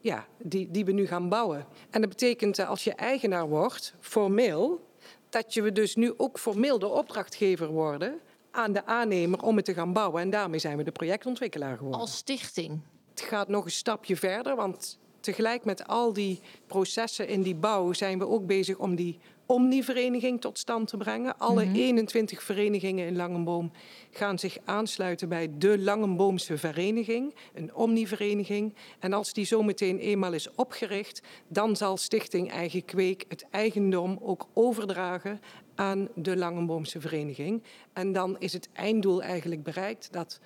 ja, 0.00 0.26
die, 0.38 0.70
die 0.70 0.84
we 0.84 0.92
nu 0.92 1.06
gaan 1.06 1.28
bouwen. 1.28 1.66
En 1.90 2.00
dat 2.00 2.10
betekent 2.10 2.58
als 2.58 2.84
je 2.84 2.94
eigenaar 2.94 3.48
wordt, 3.48 3.94
formeel, 4.00 4.86
dat 5.28 5.54
je 5.54 5.62
we 5.62 5.72
dus 5.72 5.96
nu 5.96 6.14
ook 6.16 6.38
formeel 6.38 6.78
de 6.78 6.88
opdrachtgever 6.88 7.68
worden 7.68 8.20
aan 8.50 8.72
de 8.72 8.86
aannemer 8.86 9.42
om 9.42 9.56
het 9.56 9.64
te 9.64 9.74
gaan 9.74 9.92
bouwen. 9.92 10.22
En 10.22 10.30
daarmee 10.30 10.58
zijn 10.58 10.76
we 10.76 10.82
de 10.82 10.92
projectontwikkelaar 10.92 11.76
geworden. 11.76 12.00
Als 12.00 12.16
stichting? 12.16 12.80
Het 13.10 13.20
gaat 13.20 13.48
nog 13.48 13.64
een 13.64 13.70
stapje 13.70 14.16
verder, 14.16 14.56
want 14.56 14.98
tegelijk 15.20 15.64
met 15.64 15.86
al 15.86 16.12
die 16.12 16.40
processen 16.66 17.28
in 17.28 17.42
die 17.42 17.54
bouw 17.54 17.92
zijn 17.92 18.18
we 18.18 18.26
ook 18.26 18.46
bezig 18.46 18.76
om 18.76 18.94
die 18.94 19.18
omnivereniging 19.48 20.40
tot 20.40 20.58
stand 20.58 20.88
te 20.88 20.96
brengen. 20.96 21.38
Alle 21.38 21.72
21 21.72 22.36
mhm. 22.36 22.46
verenigingen 22.46 23.06
in 23.06 23.16
Langenboom 23.16 23.72
gaan 24.10 24.38
zich 24.38 24.58
aansluiten 24.64 25.28
bij 25.28 25.50
de 25.58 25.78
Langenboomse 25.78 26.58
vereniging, 26.58 27.34
een 27.54 27.74
omnivereniging. 27.74 28.74
En 28.98 29.12
als 29.12 29.32
die 29.32 29.44
zometeen 29.44 29.98
eenmaal 29.98 30.32
is 30.32 30.54
opgericht, 30.54 31.22
dan 31.48 31.76
zal 31.76 31.96
Stichting 31.96 32.50
Eigen 32.50 32.84
Kweek 32.84 33.24
het 33.28 33.46
eigendom 33.50 34.18
ook 34.20 34.46
overdragen 34.52 35.40
aan 35.74 36.08
de 36.14 36.36
Langenboomse 36.36 37.00
vereniging. 37.00 37.62
En 37.92 38.12
dan 38.12 38.36
is 38.38 38.52
het 38.52 38.68
einddoel 38.72 39.22
eigenlijk 39.22 39.62
bereikt 39.62 40.12
dat 40.12 40.40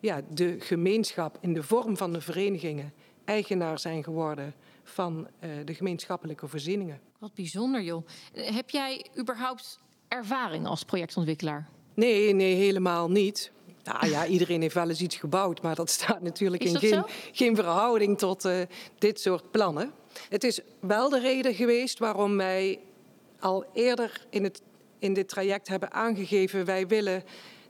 ja, 0.00 0.20
de 0.30 0.56
gemeenschap 0.58 1.38
in 1.40 1.54
de 1.54 1.62
vorm 1.62 1.96
van 1.96 2.12
de 2.12 2.20
verenigingen 2.20 2.92
eigenaar 3.28 3.78
zijn 3.78 4.04
geworden 4.04 4.54
van 4.82 5.28
uh, 5.40 5.50
de 5.64 5.74
gemeenschappelijke 5.74 6.48
voorzieningen. 6.48 7.00
Wat 7.18 7.34
bijzonder, 7.34 7.82
joh. 7.82 8.06
Heb 8.32 8.70
jij 8.70 9.06
überhaupt 9.18 9.78
ervaring 10.08 10.66
als 10.66 10.84
projectontwikkelaar? 10.84 11.68
Nee, 11.94 12.34
nee, 12.34 12.54
helemaal 12.54 13.10
niet. 13.10 13.52
Nou 13.84 14.08
ja, 14.08 14.26
iedereen 14.34 14.60
heeft 14.60 14.74
wel 14.74 14.88
eens 14.88 15.00
iets 15.00 15.16
gebouwd, 15.16 15.62
maar 15.62 15.74
dat 15.74 15.90
staat 15.90 16.22
natuurlijk 16.22 16.64
in 16.64 16.76
geen, 16.76 17.04
geen, 17.32 17.56
verhouding 17.56 18.18
tot 18.18 18.44
uh, 18.44 18.60
dit 18.98 19.20
soort 19.20 19.50
plannen. 19.50 19.92
Het 20.28 20.44
is 20.44 20.60
wel 20.80 21.08
de 21.08 21.20
reden 21.20 21.54
geweest 21.54 21.98
waarom 21.98 22.36
wij 22.36 22.78
al 23.40 23.64
eerder 23.72 24.26
in, 24.30 24.44
het, 24.44 24.62
in 24.98 25.14
dit 25.14 25.28
traject 25.28 25.68
hebben 25.68 25.92
aangegeven: 25.92 26.64
wij 26.64 26.86
willen 26.86 27.24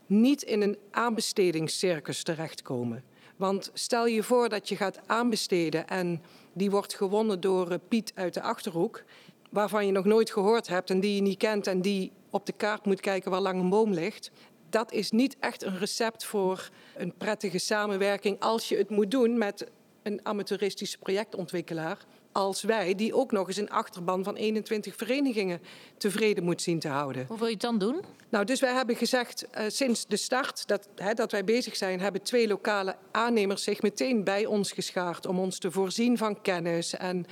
niet 0.05 0.41
in 0.41 0.61
een 0.61 0.77
aanbestedingscircus 0.91 2.23
terechtkomen. 2.23 3.03
Want 3.39 3.69
stel 3.73 4.07
je 4.07 4.23
voor 4.23 4.49
dat 4.49 4.69
je 4.69 4.75
gaat 4.75 4.99
aanbesteden 5.05 5.87
en 5.87 6.21
die 6.53 6.71
wordt 6.71 6.93
gewonnen 6.93 7.39
door 7.39 7.71
eh, 7.71 7.77
Piet 7.87 8.11
uit 8.15 8.33
de 8.33 8.41
achterhoek, 8.41 9.03
waarvan 9.49 9.85
je 9.85 9.91
nog 9.91 10.05
nooit 10.05 10.31
gehoord 10.31 10.67
hebt 10.67 10.89
en 10.89 10.99
die 10.99 11.15
je 11.15 11.21
niet 11.21 11.37
kent 11.37 11.67
en 11.67 11.81
die 11.81 12.11
op 12.29 12.45
de 12.45 12.51
kaart 12.51 12.85
moet 12.85 12.99
kijken 12.99 13.31
waar 13.31 13.41
lang 13.41 13.59
een 13.59 13.69
boom 13.69 13.93
ligt. 13.93 14.31
Dat 14.69 14.91
is 14.91 15.11
niet 15.11 15.35
echt 15.39 15.63
een 15.63 15.77
recept 15.77 16.25
voor 16.25 16.69
een 16.95 17.13
prettige 17.17 17.57
samenwerking 17.57 18.39
als 18.39 18.69
je 18.69 18.77
het 18.77 18.89
moet 18.89 19.11
doen 19.11 19.37
met 19.37 19.71
een 20.03 20.19
amateuristische 20.23 20.97
projectontwikkelaar 20.97 22.05
als 22.31 22.61
wij, 22.61 22.95
die 22.95 23.15
ook 23.15 23.31
nog 23.31 23.47
eens 23.47 23.57
een 23.57 23.69
achterban 23.69 24.23
van 24.23 24.35
21 24.35 24.95
verenigingen 24.95 25.61
tevreden 25.97 26.43
moet 26.43 26.61
zien 26.61 26.79
te 26.79 26.87
houden. 26.87 27.25
Hoe 27.27 27.37
wil 27.37 27.47
je 27.47 27.53
het 27.53 27.61
dan 27.61 27.77
doen? 27.77 28.01
Nou, 28.29 28.45
dus 28.45 28.59
wij 28.59 28.73
hebben 28.73 28.95
gezegd, 28.95 29.47
uh, 29.57 29.63
sinds 29.67 30.07
de 30.07 30.17
start 30.17 30.67
dat, 30.67 30.89
hè, 30.95 31.13
dat 31.13 31.31
wij 31.31 31.43
bezig 31.43 31.75
zijn, 31.75 31.99
hebben 31.99 32.21
twee 32.21 32.47
lokale 32.47 32.95
aannemers 33.11 33.63
zich 33.63 33.81
meteen 33.81 34.23
bij 34.23 34.45
ons 34.45 34.71
geschaard 34.71 35.25
om 35.25 35.39
ons 35.39 35.59
te 35.59 35.71
voorzien 35.71 36.17
van 36.17 36.41
kennis 36.41 36.93
en 36.93 37.25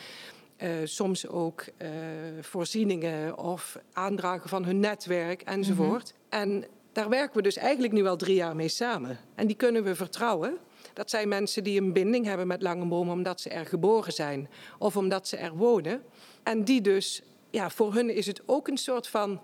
uh, 0.57 0.69
soms 0.83 1.27
ook 1.27 1.63
uh, 1.77 1.89
voorzieningen 2.41 3.37
of 3.37 3.77
aandragen 3.93 4.49
van 4.49 4.65
hun 4.65 4.79
netwerk 4.79 5.41
enzovoort. 5.41 6.13
Mm 6.13 6.39
-hmm. 6.39 6.53
En 6.53 6.65
daar 6.91 7.09
werken 7.09 7.35
we 7.35 7.41
dus 7.41 7.57
eigenlijk 7.57 7.93
nu 7.93 8.05
al 8.05 8.15
drie 8.15 8.35
jaar 8.35 8.55
mee 8.55 8.67
samen. 8.67 9.19
En 9.35 9.47
die 9.47 9.55
kunnen 9.55 9.83
we 9.83 9.95
vertrouwen. 9.95 10.57
Dat 10.97 11.09
zijn 11.09 11.27
mensen 11.27 11.63
die 11.63 11.81
een 11.81 11.93
binding 11.93 12.25
hebben 12.25 12.47
met 12.47 12.61
Langenboom 12.61 13.09
omdat 13.09 13.41
ze 13.41 13.49
er 13.49 13.65
geboren 13.65 14.13
zijn 14.13 14.49
of 14.79 14.97
omdat 14.97 15.27
ze 15.27 15.37
er 15.37 15.55
wonen. 15.55 16.03
En 16.43 16.63
die 16.63 16.81
dus, 16.81 17.21
ja, 17.49 17.69
voor 17.69 17.93
hun 17.93 18.09
is 18.09 18.25
het 18.25 18.41
ook 18.45 18.67
een 18.67 18.77
soort 18.77 19.07
van 19.07 19.41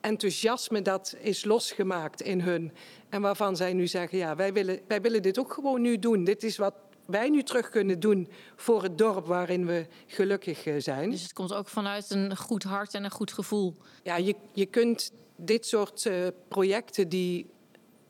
enthousiasme 0.00 0.82
dat 0.82 1.16
is 1.20 1.44
losgemaakt 1.44 2.22
in 2.22 2.40
hun. 2.40 2.72
En 3.08 3.20
waarvan 3.20 3.56
zij 3.56 3.72
nu 3.72 3.86
zeggen, 3.86 4.18
ja, 4.18 4.36
wij 4.36 4.52
willen, 4.52 4.80
wij 4.88 5.00
willen 5.00 5.22
dit 5.22 5.38
ook 5.38 5.52
gewoon 5.52 5.80
nu 5.80 5.98
doen. 5.98 6.24
Dit 6.24 6.42
is 6.42 6.56
wat 6.56 6.74
wij 7.06 7.28
nu 7.28 7.42
terug 7.42 7.68
kunnen 7.68 8.00
doen 8.00 8.28
voor 8.56 8.82
het 8.82 8.98
dorp 8.98 9.26
waarin 9.26 9.66
we 9.66 9.86
gelukkig 10.06 10.66
eh, 10.66 10.74
zijn. 10.78 11.10
Dus 11.10 11.22
het 11.22 11.32
komt 11.32 11.54
ook 11.54 11.68
vanuit 11.68 12.10
een 12.10 12.36
goed 12.36 12.62
hart 12.62 12.94
en 12.94 13.04
een 13.04 13.10
goed 13.10 13.32
gevoel. 13.32 13.74
Ja, 14.02 14.16
je, 14.16 14.34
je 14.52 14.66
kunt 14.66 15.12
dit 15.36 15.66
soort 15.66 16.04
uh, 16.04 16.26
projecten 16.48 17.08
die 17.08 17.53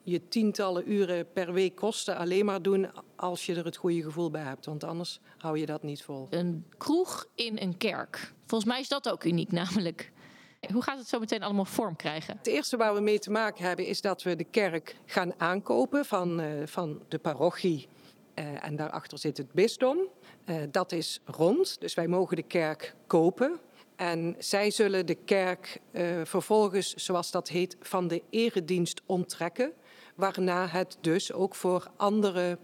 je 0.05 0.29
tientallen 0.29 0.93
uren 0.93 1.33
per 1.33 1.53
week 1.53 1.75
kosten 1.75 2.17
alleen 2.17 2.45
maar 2.45 2.63
doen 2.63 2.91
als 3.17 3.47
je 3.47 3.55
er 3.55 3.65
het 3.65 3.77
goede 3.77 4.03
gevoel 4.03 4.31
bij 4.31 4.43
hebt. 4.43 4.67
Want 4.67 4.85
anders 4.85 5.21
hou 5.39 5.59
je 5.59 5.67
dat 5.67 5.83
niet 5.83 6.03
vol. 6.03 6.27
Een 6.31 6.65
kroeg 6.79 7.27
in 7.35 7.59
een 7.61 7.77
kerk. 7.77 8.33
Volgens 8.47 8.71
mij 8.71 8.81
is 8.81 8.89
dat 8.89 9.11
ook 9.11 9.25
uniek 9.25 9.53
namelijk. 9.53 10.13
Hoe 10.73 10.83
gaat 10.83 10.99
het 10.99 11.09
zo 11.09 11.19
meteen 11.19 11.43
allemaal 11.43 11.65
vorm 11.65 11.97
krijgen? 11.97 12.37
Het 12.37 12.47
eerste 12.47 12.77
waar 12.77 12.95
we 12.95 13.01
mee 13.01 13.19
te 13.19 13.31
maken 13.31 13.65
hebben 13.65 13.87
is 13.87 14.01
dat 14.01 14.23
we 14.23 14.37
de 14.37 14.45
kerk 14.45 14.97
gaan 15.07 15.41
aankopen 15.41 16.05
van, 16.05 16.41
uh, 16.41 16.47
van 16.67 17.03
de 17.09 17.19
parochie. 17.19 17.89
Uh, 18.35 18.65
en 18.65 18.77
daarachter 18.77 19.19
zit 19.19 19.37
het 19.37 19.53
bisdom. 19.53 19.99
Uh, 20.47 20.57
dat 20.71 20.93
is 20.93 21.21
rond, 21.25 21.81
dus 21.81 21.95
wij 21.95 22.09
mogen 22.09 22.37
de 22.37 22.43
kerk 22.43 22.95
kopen. 23.07 23.61
En 23.97 24.35
zij 24.39 24.71
zullen 24.71 25.07
de 25.07 25.15
kerk 25.15 25.81
vervolgens, 26.25 26.95
zoals 26.95 27.31
dat 27.31 27.49
heet, 27.49 27.77
van 27.81 28.09
de 28.09 28.23
eredienst 28.31 29.03
onttrekken. 29.07 29.73
Waarna 30.15 30.67
het 30.67 30.99
dus 31.01 31.33
ook 31.33 31.55
voor 31.55 31.91
andere 31.97 32.59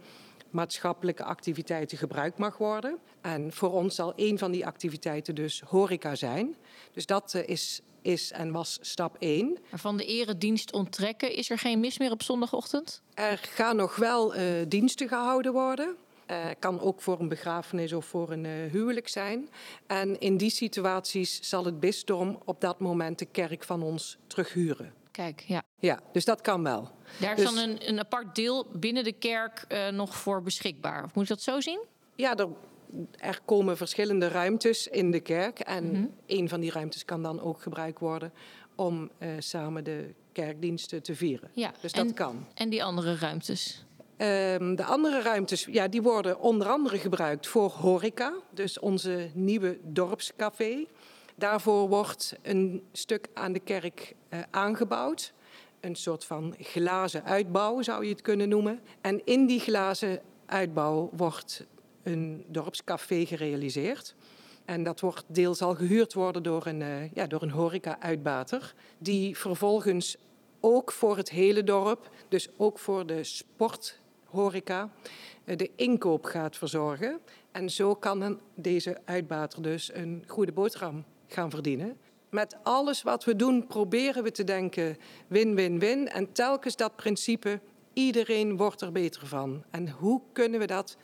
maatschappelijke 0.49 1.23
activiteiten 1.23 1.97
gebruikt 1.97 2.37
mag 2.37 2.57
worden. 2.57 2.97
En 3.21 3.53
voor 3.53 3.71
ons 3.71 3.95
zal 3.95 4.13
een 4.15 4.37
van 4.37 4.51
die 4.51 4.65
activiteiten 4.65 5.35
dus 5.35 5.61
horeca 5.65 6.15
zijn. 6.15 6.55
Dus 6.93 7.05
dat 7.05 7.33
is 7.45 7.81
is 8.01 8.31
en 8.31 8.51
was 8.51 8.77
stap 8.81 9.15
1. 9.19 9.57
Maar 9.69 9.79
van 9.79 9.97
de 9.97 10.05
eredienst 10.05 10.73
onttrekken, 10.73 11.35
is 11.35 11.49
er 11.49 11.57
geen 11.57 11.79
mis 11.79 11.97
meer 11.97 12.11
op 12.11 12.23
zondagochtend? 12.23 13.01
Er 13.13 13.37
gaan 13.37 13.75
nog 13.75 13.95
wel 13.95 14.35
uh, 14.35 14.43
diensten 14.67 15.07
gehouden 15.07 15.53
worden. 15.53 15.95
Uh, 16.27 16.45
kan 16.59 16.79
ook 16.79 17.01
voor 17.01 17.19
een 17.19 17.27
begrafenis 17.27 17.93
of 17.93 18.05
voor 18.05 18.31
een 18.31 18.43
uh, 18.43 18.71
huwelijk 18.71 19.07
zijn. 19.07 19.49
En 19.87 20.19
in 20.19 20.37
die 20.37 20.49
situaties 20.49 21.39
zal 21.49 21.65
het 21.65 21.79
bisdom 21.79 22.39
op 22.45 22.61
dat 22.61 22.79
moment 22.79 23.19
de 23.19 23.25
kerk 23.25 23.63
van 23.63 23.83
ons 23.83 24.17
terughuren. 24.27 24.93
Kijk, 25.21 25.43
ja. 25.47 25.63
Ja, 25.79 25.99
dus 26.11 26.25
dat 26.25 26.41
kan 26.41 26.63
wel. 26.63 26.89
Daar 27.19 27.37
is 27.37 27.43
dus, 27.43 27.53
dan 27.53 27.69
een, 27.69 27.89
een, 27.89 27.99
apart 27.99 28.35
deel 28.35 28.65
binnen 28.73 29.03
de 29.03 29.11
kerk 29.11 29.65
uh, 29.67 29.87
nog 29.87 30.15
voor 30.15 30.41
beschikbaar. 30.41 31.03
Of 31.03 31.15
moet 31.15 31.27
je 31.27 31.33
dat 31.33 31.43
zo 31.43 31.59
zien? 31.59 31.79
Ja, 32.15 32.35
er 32.35 32.47
er 33.17 33.39
komen 33.45 33.77
verschillende 33.77 34.27
ruimtes 34.27 34.87
in 34.87 35.11
de 35.11 35.19
kerk. 35.19 35.59
En 35.59 35.83
mm 35.83 35.93
-hmm. 35.93 36.13
een 36.25 36.49
van 36.49 36.59
die 36.59 36.71
ruimtes 36.71 37.05
kan 37.05 37.23
dan 37.23 37.41
ook 37.41 37.61
gebruikt 37.61 37.99
worden 37.99 38.33
om 38.75 39.09
uh, 39.19 39.29
samen 39.39 39.83
de 39.83 40.13
kerkdiensten 40.31 41.03
te 41.03 41.15
vieren. 41.15 41.49
Ja, 41.53 41.71
dus 41.81 41.91
dat 41.91 42.13
kan. 42.13 42.47
En 42.53 42.69
die 42.69 42.83
andere 42.83 43.15
ruimtes? 43.15 43.85
Um, 44.17 44.75
de 44.75 44.83
andere 44.83 45.21
ruimtes 45.21 45.67
ja, 45.71 45.87
die 45.87 46.01
worden 46.01 46.39
onder 46.39 46.67
andere 46.67 46.97
gebruikt 46.97 47.47
voor 47.47 47.69
horeca. 47.69 48.33
Dus 48.53 48.79
onze 48.79 49.29
nieuwe 49.33 49.79
dorpscafé. 49.83 50.85
Daarvoor 51.41 51.87
wordt 51.87 52.35
een 52.41 52.83
stuk 52.91 53.27
aan 53.33 53.53
de 53.53 53.59
kerk 53.59 54.15
uh, 54.29 54.39
aangebouwd. 54.51 55.33
Een 55.79 55.95
soort 55.95 56.25
van 56.25 56.55
glazen 56.59 57.23
uitbouw 57.23 57.81
zou 57.81 58.03
je 58.05 58.11
het 58.11 58.21
kunnen 58.21 58.49
noemen. 58.49 58.79
En 59.01 59.25
in 59.25 59.45
die 59.45 59.59
glazen 59.59 60.21
uitbouw 60.45 61.09
wordt 61.13 61.65
een 62.03 62.45
dorpscafé 62.47 63.25
gerealiseerd. 63.25 64.15
En 64.65 64.83
dat 64.83 64.99
wordt 64.99 65.23
deels 65.27 65.61
al 65.61 65.75
gehuurd 65.75 66.13
worden 66.13 66.43
door 66.43 66.65
een, 66.65 66.79
uh, 66.79 67.11
ja, 67.13 67.27
door 67.27 67.41
een 67.41 67.51
horeca-uitbater. 67.51 68.73
Die 68.97 69.37
vervolgens 69.37 70.17
ook 70.59 70.91
voor 70.91 71.17
het 71.17 71.29
hele 71.29 71.63
dorp, 71.63 72.09
dus 72.27 72.49
ook 72.57 72.79
voor 72.79 73.05
de 73.05 73.23
sporthoreca, 73.23 74.89
uh, 75.45 75.57
de 75.57 75.71
inkoop 75.75 76.25
gaat 76.25 76.57
verzorgen. 76.57 77.19
En 77.51 77.69
zo 77.69 77.95
kan 77.95 78.39
deze 78.55 79.01
uitbater 79.05 79.61
dus 79.61 79.93
een 79.93 80.23
goede 80.27 80.51
boterham 80.51 81.05
gaan 81.33 81.49
verdienen. 81.49 81.97
Met 82.29 82.57
alles 82.63 83.01
wat 83.01 83.23
we 83.23 83.35
doen 83.35 83.67
proberen 83.67 84.23
we 84.23 84.31
te 84.31 84.43
denken 84.43 84.97
win-win-win. 85.27 86.09
En 86.09 86.31
telkens 86.31 86.75
dat 86.75 86.95
principe, 86.95 87.59
iedereen 87.93 88.57
wordt 88.57 88.81
er 88.81 88.91
beter 88.91 89.27
van. 89.27 89.63
En 89.71 89.89
hoe 89.89 90.21
kunnen 90.31 90.59
we 90.59 90.67
dat 90.67 90.97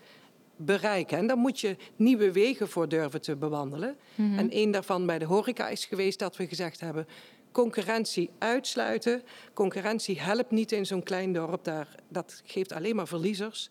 bereiken. 0.55 1.17
En 1.17 1.27
daar 1.27 1.37
moet 1.37 1.59
je 1.59 1.75
nieuwe 1.95 2.31
wegen 2.31 2.69
voor 2.69 2.89
durven 2.89 3.21
te 3.21 3.35
bewandelen. 3.35 3.97
Mm 4.15 4.29
-hmm. 4.29 4.39
En 4.39 4.51
één 4.51 4.71
daarvan 4.71 5.05
bij 5.05 5.19
de 5.19 5.25
horeca 5.25 5.67
is 5.67 5.85
geweest 5.85 6.19
dat 6.19 6.37
we 6.37 6.47
gezegd 6.47 6.79
hebben... 6.79 7.07
concurrentie 7.51 8.29
uitsluiten. 8.37 9.23
Concurrentie 9.53 10.21
helpt 10.21 10.51
niet 10.51 10.71
in 10.71 10.85
zo'n 10.85 11.03
klein 11.03 11.33
dorp. 11.33 11.63
Daar, 11.63 11.95
dat 12.07 12.41
geeft 12.45 12.71
alleen 12.71 12.95
maar 12.95 13.07
verliezers. 13.07 13.69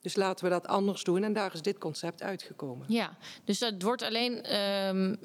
Dus 0.00 0.16
laten 0.16 0.44
we 0.44 0.50
dat 0.50 0.66
anders 0.66 1.04
doen. 1.04 1.24
En 1.24 1.32
daar 1.32 1.54
is 1.54 1.62
dit 1.62 1.78
concept 1.78 2.22
uitgekomen. 2.22 2.86
Ja, 2.88 3.16
dus 3.44 3.60
het 3.60 3.82
wordt 3.82 4.02
alleen 4.02 4.56
um, 4.56 5.18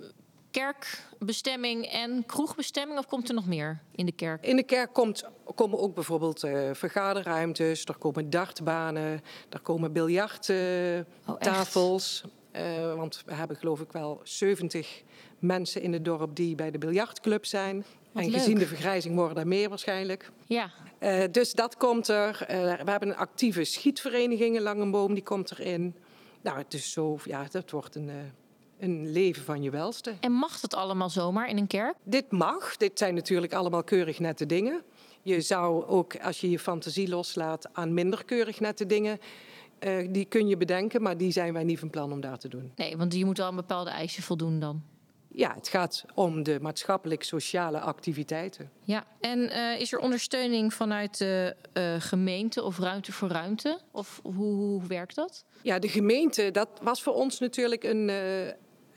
kerkbestemming 0.57 1.85
en 1.85 2.25
kroegbestemming? 2.25 2.99
Of 2.99 3.05
komt 3.05 3.29
er 3.29 3.35
nog 3.35 3.47
meer 3.47 3.79
in 3.91 4.05
de 4.05 4.11
kerk? 4.11 4.45
In 4.45 4.55
de 4.55 4.63
kerk 4.63 4.93
komt, 4.93 5.23
komen 5.55 5.79
ook 5.79 5.95
bijvoorbeeld 5.95 6.43
uh, 6.43 6.69
vergaderruimtes, 6.73 7.85
er 7.85 7.97
komen 7.97 8.29
dartbanen, 8.29 9.21
er 9.49 9.59
komen 9.59 9.93
biljarttafels. 9.93 12.23
Oh, 12.25 12.31
uh, 12.61 12.95
want 12.95 13.23
we 13.25 13.33
hebben 13.33 13.57
geloof 13.57 13.81
ik 13.81 13.91
wel 13.91 14.19
70 14.23 15.03
mensen 15.39 15.81
in 15.81 15.93
het 15.93 16.05
dorp 16.05 16.35
die 16.35 16.55
bij 16.55 16.71
de 16.71 16.77
biljartclub 16.77 17.45
zijn. 17.45 17.85
Wat 18.11 18.23
en 18.23 18.29
leuk. 18.29 18.39
gezien 18.39 18.57
de 18.57 18.67
vergrijzing 18.67 19.15
worden 19.15 19.37
er 19.37 19.47
meer 19.47 19.69
waarschijnlijk. 19.69 20.31
Ja. 20.45 20.71
Uh, 20.99 21.23
dus 21.31 21.53
dat 21.53 21.77
komt 21.77 22.07
er. 22.07 22.41
Uh, 22.41 22.47
we 22.83 22.91
hebben 22.91 23.09
een 23.09 23.15
actieve 23.15 23.63
schietvereniging 23.63 24.55
in 24.55 24.61
Langenboom, 24.61 25.13
die 25.13 25.23
komt 25.23 25.51
erin. 25.51 25.95
Nou, 26.41 26.57
het 26.57 26.73
is 26.73 26.91
zo, 26.91 27.17
ja, 27.23 27.45
dat 27.51 27.71
wordt 27.71 27.95
een, 27.95 28.09
een 28.79 29.11
leven 29.11 29.43
van 29.43 29.61
je 29.61 29.69
welste. 29.69 30.13
En 30.19 30.31
mag 30.31 30.59
dat 30.59 30.73
allemaal 30.73 31.09
zomaar 31.09 31.49
in 31.49 31.57
een 31.57 31.67
kerk? 31.67 31.95
Dit 32.03 32.31
mag. 32.31 32.77
Dit 32.77 32.97
zijn 32.97 33.13
natuurlijk 33.15 33.53
allemaal 33.53 33.83
keurig 33.83 34.19
nette 34.19 34.45
dingen. 34.45 34.83
Je 35.21 35.41
zou 35.41 35.85
ook, 35.85 36.19
als 36.21 36.41
je 36.41 36.49
je 36.49 36.59
fantasie 36.59 37.09
loslaat, 37.09 37.69
aan 37.73 37.93
minder 37.93 38.25
keurig 38.25 38.59
nette 38.59 38.85
dingen... 38.85 39.19
Uh, 39.79 40.07
die 40.09 40.25
kun 40.25 40.47
je 40.47 40.57
bedenken, 40.57 41.01
maar 41.01 41.17
die 41.17 41.31
zijn 41.31 41.53
wij 41.53 41.63
niet 41.63 41.79
van 41.79 41.89
plan 41.89 42.11
om 42.11 42.21
daar 42.21 42.37
te 42.37 42.47
doen. 42.47 42.71
Nee, 42.75 42.97
want 42.97 43.13
je 43.13 43.25
moet 43.25 43.37
wel 43.37 43.47
aan 43.47 43.55
bepaalde 43.55 43.89
eisen 43.89 44.23
voldoen 44.23 44.59
dan. 44.59 44.83
Ja, 45.27 45.53
het 45.53 45.67
gaat 45.67 46.05
om 46.13 46.43
de 46.43 46.57
maatschappelijk-sociale 46.61 47.79
activiteiten. 47.79 48.71
Ja, 48.83 49.05
en 49.19 49.39
uh, 49.39 49.79
is 49.79 49.93
er 49.93 49.99
ondersteuning 49.99 50.73
vanuit 50.73 51.17
de 51.17 51.55
uh, 51.73 51.95
gemeente 51.99 52.63
of 52.63 52.79
ruimte 52.79 53.11
voor 53.11 53.29
ruimte? 53.29 53.79
Of 53.91 54.19
hoe, 54.23 54.33
hoe, 54.33 54.87
werkt 54.87 55.15
dat? 55.15 55.45
Ja, 55.61 55.79
de 55.79 55.89
gemeente, 55.89 56.51
dat 56.51 56.69
was 56.81 57.03
voor 57.03 57.13
ons 57.13 57.39
natuurlijk 57.39 57.83
een, 57.83 58.09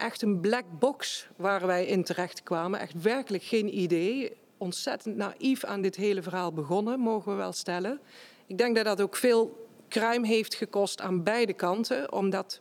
echt 0.00 0.22
een 0.22 0.40
black 0.40 0.64
box 0.78 1.28
waar 1.36 1.66
wij 1.66 1.86
in 1.86 2.04
terecht 2.04 2.42
kwamen. 2.42 2.80
Echt 2.80 3.02
werkelijk 3.02 3.42
geen 3.42 3.78
idee. 3.78 4.32
Ontzettend 4.58 5.16
naïef 5.16 5.64
aan 5.64 5.82
dit 5.82 5.96
hele 5.96 6.22
verhaal 6.22 6.52
begonnen, 6.52 7.00
mogen 7.00 7.32
we 7.32 7.38
wel 7.38 7.52
stellen. 7.52 8.00
Ik 8.46 8.58
denk 8.58 8.76
dat 8.76 8.84
dat 8.84 9.00
ook 9.00 9.16
veel 9.16 9.68
kruim 9.88 10.24
heeft 10.24 10.54
gekost 10.54 11.00
aan 11.00 11.22
beide 11.22 11.52
kanten, 11.52 12.12
om 12.12 12.30
dat 12.30 12.60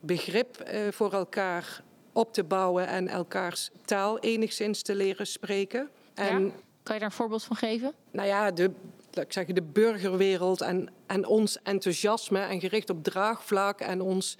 begrip 0.00 0.70
voor 0.90 1.12
elkaar 1.12 1.82
op 2.12 2.32
te 2.32 2.44
bouwen 2.44 2.86
en 2.86 3.08
elkaars 3.08 3.70
taal 3.84 4.18
enigszins 4.18 4.82
te 4.82 4.94
leren 4.94 5.26
spreken. 5.26 5.90
En, 6.14 6.44
ja? 6.44 6.52
Kan 6.82 6.94
je 6.94 7.00
daar 7.00 7.10
een 7.10 7.16
voorbeeld 7.16 7.44
van 7.44 7.56
geven? 7.56 7.92
Nou 8.10 8.28
ja, 8.28 8.50
de, 8.50 8.70
ik 9.12 9.32
zeggen, 9.32 9.54
de 9.54 9.62
burgerwereld 9.62 10.60
en, 10.60 10.88
en 11.06 11.26
ons 11.26 11.62
enthousiasme 11.62 12.40
en 12.40 12.60
gericht 12.60 12.90
op 12.90 13.04
draagvlak 13.04 13.80
en 13.80 14.00
ons 14.00 14.38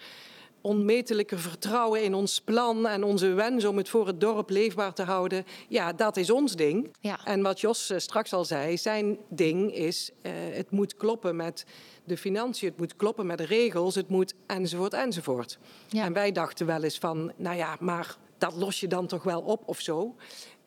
onmetelijke 0.63 1.39
vertrouwen 1.39 2.03
in 2.03 2.15
ons 2.15 2.41
plan 2.41 2.87
en 2.87 3.05
onze 3.05 3.29
wens 3.33 3.65
om 3.65 3.77
het 3.77 3.89
voor 3.89 4.07
het 4.07 4.21
dorp 4.21 4.51
leefbaar 4.51 4.93
te 4.93 5.03
houden. 5.03 5.45
Ja, 5.69 5.93
dat 5.93 6.17
is 6.17 6.31
ons 6.31 6.57
ding. 6.57 6.91
Ja. 7.01 7.25
En 7.25 7.43
wat 7.43 7.61
Jos 7.61 7.91
uh, 7.91 7.99
straks 7.99 8.33
al 8.33 8.45
zei, 8.45 8.79
zijn 8.79 9.19
ding 9.29 9.75
is, 9.75 10.11
uh, 10.23 10.33
het 10.51 10.71
moet 10.71 10.97
kloppen 10.97 11.37
met 11.37 11.65
de 12.05 12.17
financiën, 12.17 12.69
het 12.69 12.79
moet 12.79 12.97
kloppen 12.97 13.27
met 13.27 13.39
de 13.39 13.45
regels, 13.45 13.95
het 13.95 14.09
moet 14.09 14.35
enzovoort 14.47 14.93
enzovoort. 14.93 15.59
Ja. 15.89 16.05
En 16.05 16.13
wij 16.13 16.33
dachten 16.33 16.67
wel 16.67 16.83
eens 16.83 16.99
van, 16.99 17.33
nou 17.37 17.57
ja, 17.57 17.77
maar 17.81 18.17
dat 18.39 18.55
los 18.57 18.81
je 18.81 18.89
dan 18.89 19.07
toch 19.07 19.23
wel 19.23 19.41
op 19.41 19.63
of 19.67 19.81
zo. 19.81 20.15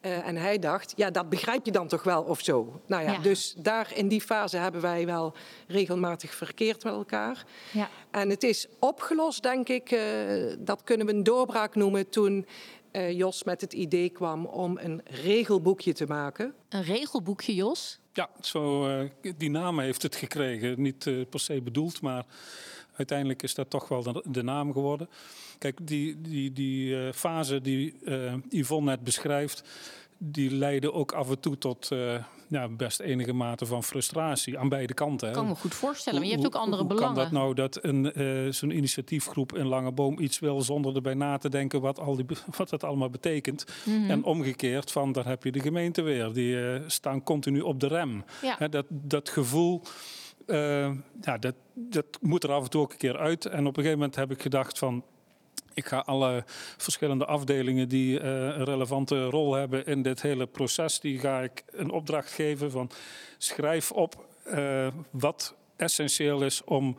Uh, 0.06 0.28
en 0.28 0.36
hij 0.36 0.60
dacht, 0.60 0.94
ja, 0.96 1.12
dat 1.12 1.30
begrijp 1.30 1.66
je 1.66 1.72
dan 1.72 1.88
toch 1.88 2.04
wel 2.04 2.24
of 2.24 2.42
zo. 2.42 2.82
Nou 2.88 3.04
ja, 3.04 3.12
Ja. 3.12 3.20
dus 3.20 3.54
daar 3.58 3.92
in 3.96 4.08
die 4.08 4.22
fase 4.22 4.58
hebben 4.58 4.82
wij 4.82 5.06
wel 5.06 5.34
regelmatig 5.68 6.34
verkeerd 6.34 6.84
met 6.84 6.94
elkaar. 6.94 7.46
Ja. 7.72 7.90
En 8.12 8.30
het 8.30 8.44
is 8.44 8.68
opgelost, 8.80 9.44
denk 9.44 9.70
ik, 9.70 9.92
uh, 9.92 10.00
dat 10.60 10.84
kunnen 10.84 11.08
we 11.08 11.14
een 11.14 11.24
doorbraak 11.24 11.76
noemen 11.76 12.10
toen 12.10 12.46
uh, 12.92 13.12
Jos 13.12 13.44
met 13.44 13.62
het 13.62 13.74
idee 13.74 14.10
kwam 14.10 14.46
om 14.46 14.78
een 14.82 15.02
regelboekje 15.06 15.94
te 15.94 16.06
maken. 16.06 16.54
Een 16.70 16.84
regelboekje, 16.84 17.56
Jos? 17.56 18.00
Ja, 18.14 18.30
zo, 18.42 18.88
uh, 18.90 19.10
die 19.38 19.50
naam 19.50 19.80
heeft 19.80 20.02
het 20.02 20.16
gekregen. 20.16 20.82
Niet 20.82 21.06
uh, 21.06 21.26
per 21.30 21.40
se 21.40 21.62
bedoeld, 21.62 22.02
maar 22.02 22.26
uiteindelijk 22.96 23.44
is 23.44 23.56
dat 23.56 23.70
toch 23.70 23.88
wel 23.88 24.04
de, 24.04 24.24
de 24.26 24.44
naam 24.44 24.72
geworden. 24.72 25.10
Kijk, 25.58 25.88
die, 25.88 26.22
die, 26.22 26.54
die 26.54 26.90
uh, 26.90 27.12
fase 27.12 27.62
die 27.62 27.94
Yvonne 28.50 28.90
net 28.90 29.04
beschrijft, 29.04 29.64
die 30.18 30.52
leiden 30.52 30.94
ook 30.94 31.12
af 31.12 31.30
en 31.30 31.40
toe 31.40 31.58
tot 31.58 31.90
uh, 31.94 32.16
ja, 32.50 32.68
best 32.68 33.00
enige 33.00 33.34
mate 33.34 33.66
van 33.66 33.84
frustratie 33.84 34.60
aan 34.60 34.70
beide 34.70 34.94
kanten. 34.94 35.28
Ik 35.28 35.34
kan 35.34 35.48
me 35.48 35.56
goed 35.56 35.74
voorstellen, 35.74 36.20
maar 36.20 36.30
je 36.30 36.36
hebt 36.36 36.46
ook 36.46 36.56
andere 36.56 36.84
hoe, 36.84 36.94
belangen. 36.94 37.14
Hoe 37.14 37.24
kan 37.24 37.32
dat 37.32 37.42
nou 37.42 37.54
dat 37.54 37.84
een, 37.84 38.22
uh, 38.22 38.52
zo'n 38.52 38.72
initiatiefgroep 38.72 39.56
in 39.56 39.66
Langeboom 39.66 40.20
iets 40.20 40.40
wil 40.40 40.62
zonder 40.62 40.96
erbij 40.96 41.14
na 41.14 41.38
te 41.38 41.50
denken 41.50 41.82
wat, 41.82 42.00
al 42.00 42.16
die, 42.16 42.26
wat 42.58 42.70
dat 42.70 42.84
allemaal 42.84 43.10
betekent? 43.10 43.66
-hmm. 43.84 44.10
En 44.10 44.24
omgekeerd, 44.24 44.92
van 44.92 45.12
daar 45.12 45.28
heb 45.28 45.44
je 45.44 45.52
de 45.52 45.60
gemeente 45.60 46.02
weer. 46.02 46.34
Die 46.34 46.56
uh, 46.56 46.80
staan 46.88 47.24
continu 47.24 47.62
op 47.62 47.80
de 47.80 47.88
rem. 47.88 48.24
Ja. 48.42 48.56
He, 48.58 48.70
dat, 48.70 48.86
dat 48.90 49.30
gevoel. 49.30 49.82
Uh, 50.48 50.92
ja, 51.22 51.38
dat, 51.38 51.56
dat 51.74 52.06
moet 52.22 52.44
er 52.44 52.52
af 52.52 52.64
en 52.64 52.70
toe 52.70 52.82
ook 52.82 52.92
een 52.92 52.98
keer 52.98 53.18
uit. 53.18 53.46
En 53.46 53.60
op 53.60 53.78
een 53.78 53.84
gegeven 53.84 54.00
moment 54.00 54.16
heb 54.16 54.32
ik 54.32 54.42
gedacht 54.42 54.78
van... 54.78 55.04
Ik 55.74 55.86
ga 55.86 55.98
alle 55.98 56.44
verschillende 56.78 57.26
afdelingen 57.26 57.90
die 57.90 58.20
uh, 58.20 58.26
een 58.26 58.64
relevante 58.64 59.24
rol 59.24 59.54
hebben 59.54 59.86
in 59.86 60.02
dit 60.02 60.22
hele 60.22 60.46
proces, 60.46 61.00
die 61.00 61.20
ga 61.20 61.42
ik 61.42 61.64
een 61.72 61.90
opdracht 61.92 62.32
geven 62.32 62.72
van 62.72 62.90
schrijf 63.38 63.92
op 63.92 64.26
uh, 64.48 64.88
wat 65.10 65.56
essentieel 65.76 66.42
is 66.42 66.64
om 66.64 66.98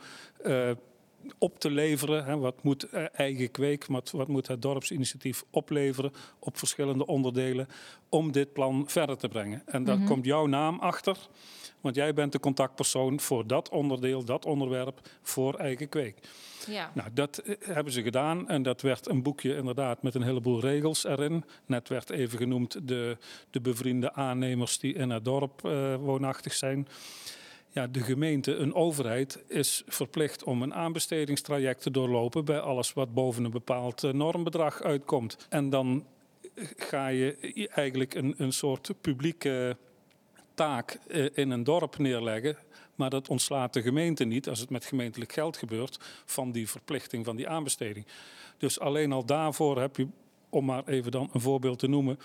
op 1.39 1.61
te 1.61 1.71
leveren. 1.71 2.25
Hè, 2.25 2.37
wat 2.37 2.63
moet 2.63 2.89
eigen 3.13 3.51
kweek, 3.51 3.87
wat, 3.87 4.11
wat 4.11 4.29
moet 4.29 4.49
het 4.49 4.63
dorpsinitiatief 4.63 5.45
opleveren 5.51 6.13
op 6.39 6.59
verschillende 6.59 7.07
onderdelen 7.07 7.69
om 8.09 8.33
dit 8.33 8.53
plan 8.53 8.85
verder 8.87 9.17
te 9.17 9.29
brengen. 9.29 9.63
En 9.67 9.85
daar 9.85 9.95
mm 9.95 10.01
-hmm. 10.01 10.11
komt 10.11 10.25
jouw 10.25 10.47
naam 10.47 10.79
achter. 10.79 11.17
Want 11.81 11.99
jij 11.99 12.15
bent 12.15 12.33
de 12.33 12.41
contactpersoon 12.41 13.21
voor 13.21 13.47
dat 13.47 13.69
onderdeel, 13.69 14.25
dat 14.25 14.45
onderwerp, 14.45 15.01
voor 15.23 15.55
eigen 15.55 15.89
kweek. 15.89 16.19
Ja. 16.69 16.91
Nou, 16.95 17.09
dat 17.13 17.43
hebben 17.61 17.93
ze 17.93 18.03
gedaan 18.03 18.49
en 18.49 18.63
dat 18.63 18.83
werd 18.83 19.09
een 19.09 19.23
boekje 19.23 19.57
inderdaad 19.57 20.03
met 20.03 20.15
een 20.15 20.23
heleboel 20.23 20.61
regels 20.61 21.05
erin. 21.05 21.45
Net 21.67 21.89
werd 21.89 22.11
even 22.11 22.39
genoemd 22.39 22.89
de, 22.89 23.17
de 23.51 23.61
bevriende 23.61 24.13
aannemers 24.13 24.79
die 24.79 24.95
in 24.95 25.11
het 25.11 25.25
dorp 25.25 25.63
uh, 25.65 25.95
woonachtig 25.95 26.53
zijn. 26.53 26.89
Ja, 27.77 27.87
de 27.87 28.01
gemeente, 28.01 28.55
een 28.55 28.75
overheid, 28.75 29.45
is 29.49 29.83
verplicht 29.87 30.45
om 30.45 30.63
een 30.63 30.75
aanbestedingstraject 30.75 31.83
te 31.83 31.91
doorlopen 31.91 32.45
bij 32.45 32.61
alles 32.61 32.93
wat 32.93 33.15
boven 33.15 33.45
een 33.45 33.51
bepaald 33.51 34.03
uh, 34.03 34.13
normbedrag 34.13 34.83
uitkomt. 34.83 35.47
En 35.49 35.71
dan 35.71 36.07
ga 36.77 37.09
je 37.09 37.69
eigenlijk 37.75 38.15
een, 38.15 38.35
een 38.39 38.53
soort 38.53 38.91
publieke 39.01 39.77
taak 40.55 40.99
uh, 41.09 41.29
in 41.35 41.51
een 41.51 41.65
dorp 41.65 41.99
neerleggen. 41.99 42.57
Maar 42.95 43.11
dat 43.11 43.29
ontslaat 43.29 43.73
de 43.73 43.83
gemeente 43.83 44.25
niet, 44.25 44.49
als 44.49 44.61
het 44.61 44.71
met 44.71 44.85
gemeentelijk 44.85 45.33
geld 45.33 45.57
gebeurt, 45.57 45.99
van 46.25 46.53
die 46.53 46.69
verplichting 46.69 47.25
van 47.25 47.37
die 47.37 47.49
aanbesteding. 47.49 48.07
Dus 48.59 48.81
alleen 48.81 49.13
al 49.13 49.25
daarvoor 49.25 49.81
heb 49.81 49.97
je, 49.97 50.07
om 50.49 50.65
maar 50.65 50.87
even 50.87 51.11
dan 51.11 51.31
een 51.33 51.41
voorbeeld 51.41 51.79
te 51.79 51.89
noemen, 51.89 52.19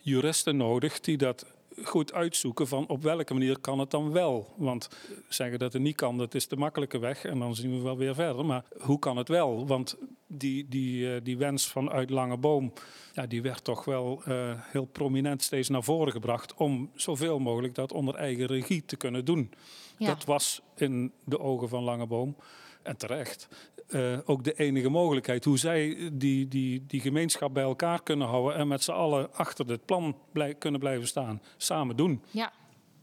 juristen 0.00 0.56
nodig 0.56 1.00
die 1.00 1.16
dat 1.16 1.55
goed 1.82 2.12
uitzoeken 2.12 2.68
van 2.68 2.88
op 2.88 3.02
welke 3.02 3.32
manier 3.32 3.58
kan 3.58 3.78
het 3.78 3.90
dan 3.90 4.12
wel. 4.12 4.54
Want 4.56 4.88
zeggen 5.28 5.58
dat 5.58 5.72
het 5.72 5.82
niet 5.82 5.96
kan, 5.96 6.18
dat 6.18 6.34
is 6.34 6.48
de 6.48 6.56
makkelijke 6.56 6.98
weg 6.98 7.24
en 7.24 7.38
dan 7.38 7.54
zien 7.54 7.76
we 7.76 7.82
wel 7.82 7.96
weer 7.96 8.14
verder. 8.14 8.44
Maar 8.44 8.64
hoe 8.80 8.98
kan 8.98 9.16
het 9.16 9.28
wel? 9.28 9.66
Want 9.66 9.96
die, 10.26 10.68
die, 10.68 11.22
die 11.22 11.36
wens 11.36 11.66
vanuit 11.66 12.10
Lange 12.10 12.36
Boom, 12.36 12.72
ja, 13.12 13.26
die 13.26 13.42
werd 13.42 13.64
toch 13.64 13.84
wel 13.84 14.22
uh, 14.28 14.50
heel 14.56 14.84
prominent 14.84 15.42
steeds 15.42 15.68
naar 15.68 15.84
voren 15.84 16.12
gebracht 16.12 16.54
om 16.54 16.90
zoveel 16.94 17.38
mogelijk 17.38 17.74
dat 17.74 17.92
onder 17.92 18.14
eigen 18.14 18.46
regie 18.46 18.84
te 18.84 18.96
kunnen 18.96 19.24
doen. 19.24 19.52
Ja. 19.98 20.06
Dat 20.06 20.24
was 20.24 20.62
in 20.76 21.12
de 21.24 21.38
ogen 21.38 21.68
van 21.68 21.82
Langeboom, 21.82 22.36
en 22.82 22.96
terecht, 22.96 23.48
uh, 23.88 24.18
ook 24.24 24.44
de 24.44 24.52
enige 24.52 24.88
mogelijkheid. 24.88 25.44
Hoe 25.44 25.58
zij 25.58 26.10
die, 26.12 26.48
die, 26.48 26.84
die 26.86 27.00
gemeenschap 27.00 27.54
bij 27.54 27.62
elkaar 27.62 28.02
kunnen 28.02 28.26
houden 28.26 28.58
en 28.58 28.68
met 28.68 28.82
z'n 28.82 28.90
allen 28.90 29.34
achter 29.34 29.66
dit 29.66 29.84
plan 29.84 30.16
blij, 30.32 30.54
kunnen 30.54 30.80
blijven 30.80 31.06
staan. 31.06 31.42
Samen 31.56 31.96
doen. 31.96 32.22
Ja. 32.30 32.52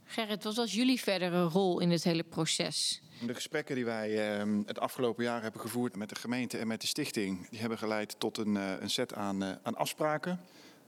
Gerrit, 0.06 0.44
wat 0.44 0.56
was 0.56 0.74
jullie 0.74 1.00
verdere 1.00 1.44
rol 1.44 1.80
in 1.80 1.90
dit 1.90 2.04
hele 2.04 2.24
proces? 2.24 3.02
De 3.26 3.34
gesprekken 3.34 3.76
die 3.76 3.86
wij 3.86 4.40
uh, 4.46 4.60
het 4.66 4.80
afgelopen 4.80 5.24
jaar 5.24 5.42
hebben 5.42 5.62
gevoerd 5.62 5.96
met 5.96 6.10
de 6.10 6.16
gemeente 6.16 6.58
en 6.58 6.68
met 6.68 6.82
de 6.82 6.88
stichting, 6.88 7.50
die 7.50 7.60
hebben 7.60 7.78
geleid 7.78 8.20
tot 8.20 8.38
een, 8.38 8.56
uh, 8.56 8.72
een 8.80 8.90
set 8.90 9.14
aan, 9.14 9.44
uh, 9.44 9.52
aan 9.64 9.76
afspraken. 9.76 10.40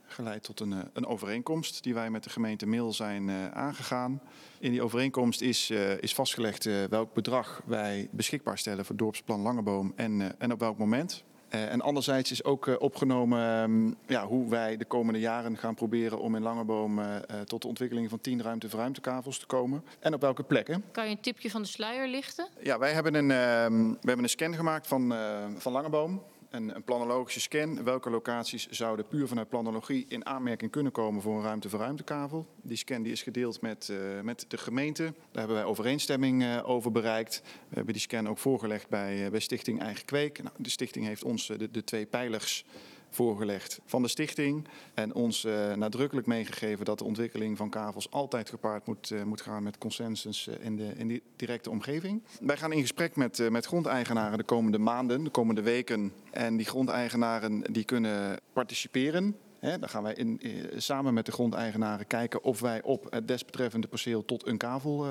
Geleid 0.06 0.42
tot 0.42 0.60
een, 0.60 0.74
een, 0.92 1.06
overeenkomst 1.06 1.82
die 1.82 1.94
wij 1.94 2.10
met 2.10 2.24
de 2.24 2.30
gemeente 2.30 2.66
Mil 2.66 2.92
zijn 2.92 3.28
uh, 3.28 3.48
aangegaan. 3.48 4.20
In 4.58 4.70
die 4.70 4.82
overeenkomst 4.82 5.40
is, 5.40 5.70
uh, 5.70 6.02
is 6.02 6.14
vastgelegd 6.14 6.64
welk 6.88 7.14
bedrag 7.14 7.62
wij 7.64 8.08
beschikbaar 8.10 8.58
stellen 8.58 8.84
voor 8.84 8.96
dorpsplan 8.96 9.40
Langeboom 9.40 9.92
en, 9.96 10.34
en 10.38 10.52
op 10.52 10.60
welk 10.60 10.78
moment. 10.78 11.24
en 11.48 11.80
anderzijds 11.80 12.30
is 12.30 12.44
ook 12.44 12.80
opgenomen 12.80 13.62
um, 13.62 13.96
ja, 14.06 14.26
hoe 14.26 14.48
wij 14.48 14.76
de 14.76 14.84
komende 14.84 15.20
jaren 15.20 15.56
gaan 15.56 15.74
proberen 15.74 16.18
om 16.18 16.36
in 16.36 16.42
Langeboom 16.42 17.00
tot 17.44 17.62
de 17.62 17.68
ontwikkeling 17.68 18.08
van 18.08 18.20
10 18.20 18.42
ruimte 18.42 18.68
voor 18.68 18.78
ruimtekavels 18.78 19.38
te 19.38 19.46
komen. 19.46 19.84
En 19.98 20.14
op 20.14 20.20
welke 20.20 20.42
plekken. 20.42 20.84
Kan 20.92 21.04
je 21.04 21.10
een 21.10 21.20
tipje 21.20 21.50
van 21.50 21.62
de 21.62 21.68
sluier 21.68 22.08
lichten? 22.08 22.48
Ja, 22.62 22.78
wij 22.78 22.92
hebben 22.92 23.14
een, 23.14 23.28
we 23.28 24.06
hebben 24.06 24.22
een 24.24 24.28
scan 24.28 24.54
gemaakt 24.54 24.86
van, 24.86 25.14
van 25.58 25.72
Langeboom 25.72 26.22
een, 26.56 26.74
een 26.74 26.82
planologische 26.82 27.40
scan. 27.40 27.84
Welke 27.84 28.10
locaties 28.10 28.68
zouden 28.68 29.08
puur 29.08 29.28
vanuit 29.28 29.48
planologie 29.48 30.04
in 30.08 30.26
aanmerking 30.26 30.70
kunnen 30.70 30.92
komen 30.92 31.22
voor 31.22 31.36
een 31.36 31.42
ruimte 31.42 31.68
voor 31.68 31.78
ruimtekavel? 31.78 32.46
Die 32.62 32.76
scan 32.76 33.02
die 33.02 33.12
is 33.12 33.22
gedeeld 33.22 33.60
met, 33.60 33.88
uh, 33.90 34.20
met 34.20 34.44
de 34.48 34.58
gemeente. 34.58 35.02
Daar 35.02 35.14
hebben 35.32 35.56
wij 35.56 35.64
overeenstemming 35.64 36.42
uh, 36.42 36.68
over 36.68 36.92
bereikt. 36.92 37.42
We 37.44 37.74
hebben 37.74 37.92
die 37.92 38.02
scan 38.02 38.28
ook 38.28 38.38
voorgelegd 38.38 38.88
bij, 38.88 39.24
uh, 39.24 39.30
bij 39.30 39.40
Stichting 39.40 39.80
Eigen 39.80 40.04
Kweek. 40.04 40.42
Nou, 40.42 40.54
de 40.58 40.70
stichting 40.70 41.06
heeft 41.06 41.24
ons 41.24 41.46
de, 41.46 41.70
de 41.70 41.84
twee 41.84 42.06
pijlers 42.06 42.64
voorgelegd 43.10 43.80
van 43.84 44.02
de 44.02 44.08
stichting. 44.08 44.68
En 44.94 45.14
ons 45.14 45.44
uh, 45.44 45.72
nadrukkelijk 45.74 46.26
meegegeven 46.26 46.84
dat 46.84 46.98
de 46.98 47.04
ontwikkeling 47.04 47.56
van 47.56 47.70
kavels 47.70 48.10
altijd 48.10 48.50
gepaard 48.50 48.86
moet, 48.86 49.10
uh, 49.10 49.22
moet 49.22 49.40
gaan 49.40 49.62
met 49.62 49.78
consensus 49.78 50.48
in 50.60 50.76
de, 50.76 50.92
in 50.96 51.08
de 51.08 51.22
directe 51.36 51.70
omgeving. 51.70 52.22
Wij 52.40 52.56
gaan 52.56 52.72
in 52.72 52.80
gesprek 52.80 53.16
met, 53.16 53.50
met 53.50 53.66
grondeigenaren 53.66 54.38
de 54.38 54.44
komende 54.44 54.78
maanden, 54.78 55.24
de 55.24 55.30
komende 55.30 55.62
weken. 55.62 56.12
En 56.30 56.56
die 56.56 56.66
grondeigenaren 56.66 57.72
die 57.72 57.84
kunnen 57.84 58.40
participeren. 58.52 59.36
Dan 59.60 59.88
gaan 59.88 60.02
wij 60.02 60.14
in, 60.14 60.40
samen 60.76 61.14
met 61.14 61.26
de 61.26 61.32
grondeigenaren 61.32 62.06
kijken 62.06 62.42
of 62.44 62.60
wij 62.60 62.82
op 62.82 63.06
het 63.10 63.28
desbetreffende 63.28 63.86
perceel 63.86 64.24
tot 64.24 64.46
een 64.46 64.56
kavel 64.56 65.06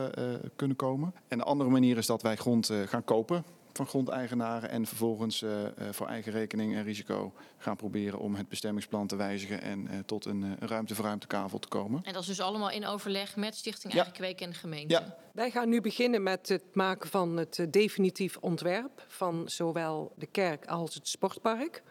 kunnen 0.55 0.75
komen. 0.77 1.13
En 1.27 1.37
de 1.37 1.43
andere 1.43 1.69
manier 1.69 1.97
is 1.97 2.05
dat 2.05 2.21
wij 2.21 2.35
grond 2.35 2.71
gaan 2.85 3.03
kopen 3.03 3.43
van 3.75 3.87
grondeigenaren 3.87 4.69
en 4.69 4.85
vervolgens 4.85 5.41
uh, 5.41 5.61
uh, 5.61 5.67
voor 5.91 6.07
eigen 6.07 6.31
rekening 6.31 6.75
en 6.75 6.83
risico 6.83 7.33
gaan 7.57 7.75
proberen 7.75 8.19
om 8.19 8.35
het 8.35 8.49
bestemmingsplan 8.49 9.07
te 9.07 9.15
wijzigen 9.15 9.61
en 9.61 9.87
uh, 9.91 9.99
tot 10.05 10.25
een, 10.25 10.41
een 10.41 10.67
ruimte 10.67 10.95
voor 10.95 11.05
ruimtekavel 11.05 11.59
te 11.59 11.67
komen. 11.67 12.03
En 12.03 12.13
dat 12.13 12.21
is 12.21 12.27
dus 12.27 12.39
allemaal 12.39 12.69
in 12.69 12.85
overleg 12.85 13.35
met 13.35 13.55
Stichting 13.55 13.93
Eigen 13.93 14.11
ja. 14.11 14.17
Kweek 14.17 14.41
en 14.41 14.49
de 14.49 14.55
gemeente? 14.55 14.93
Ja. 14.93 15.17
Wij 15.33 15.51
gaan 15.51 15.69
nu 15.69 15.81
beginnen 15.81 16.23
met 16.23 16.49
het 16.49 16.63
maken 16.73 17.09
van 17.09 17.37
het 17.37 17.67
definitief 17.69 18.37
ontwerp 18.37 19.03
van 19.07 19.43
zowel 19.45 20.13
de 20.17 20.25
kerk 20.25 20.65
als 20.65 20.93
het 20.93 21.07
sportpark. 21.07 21.83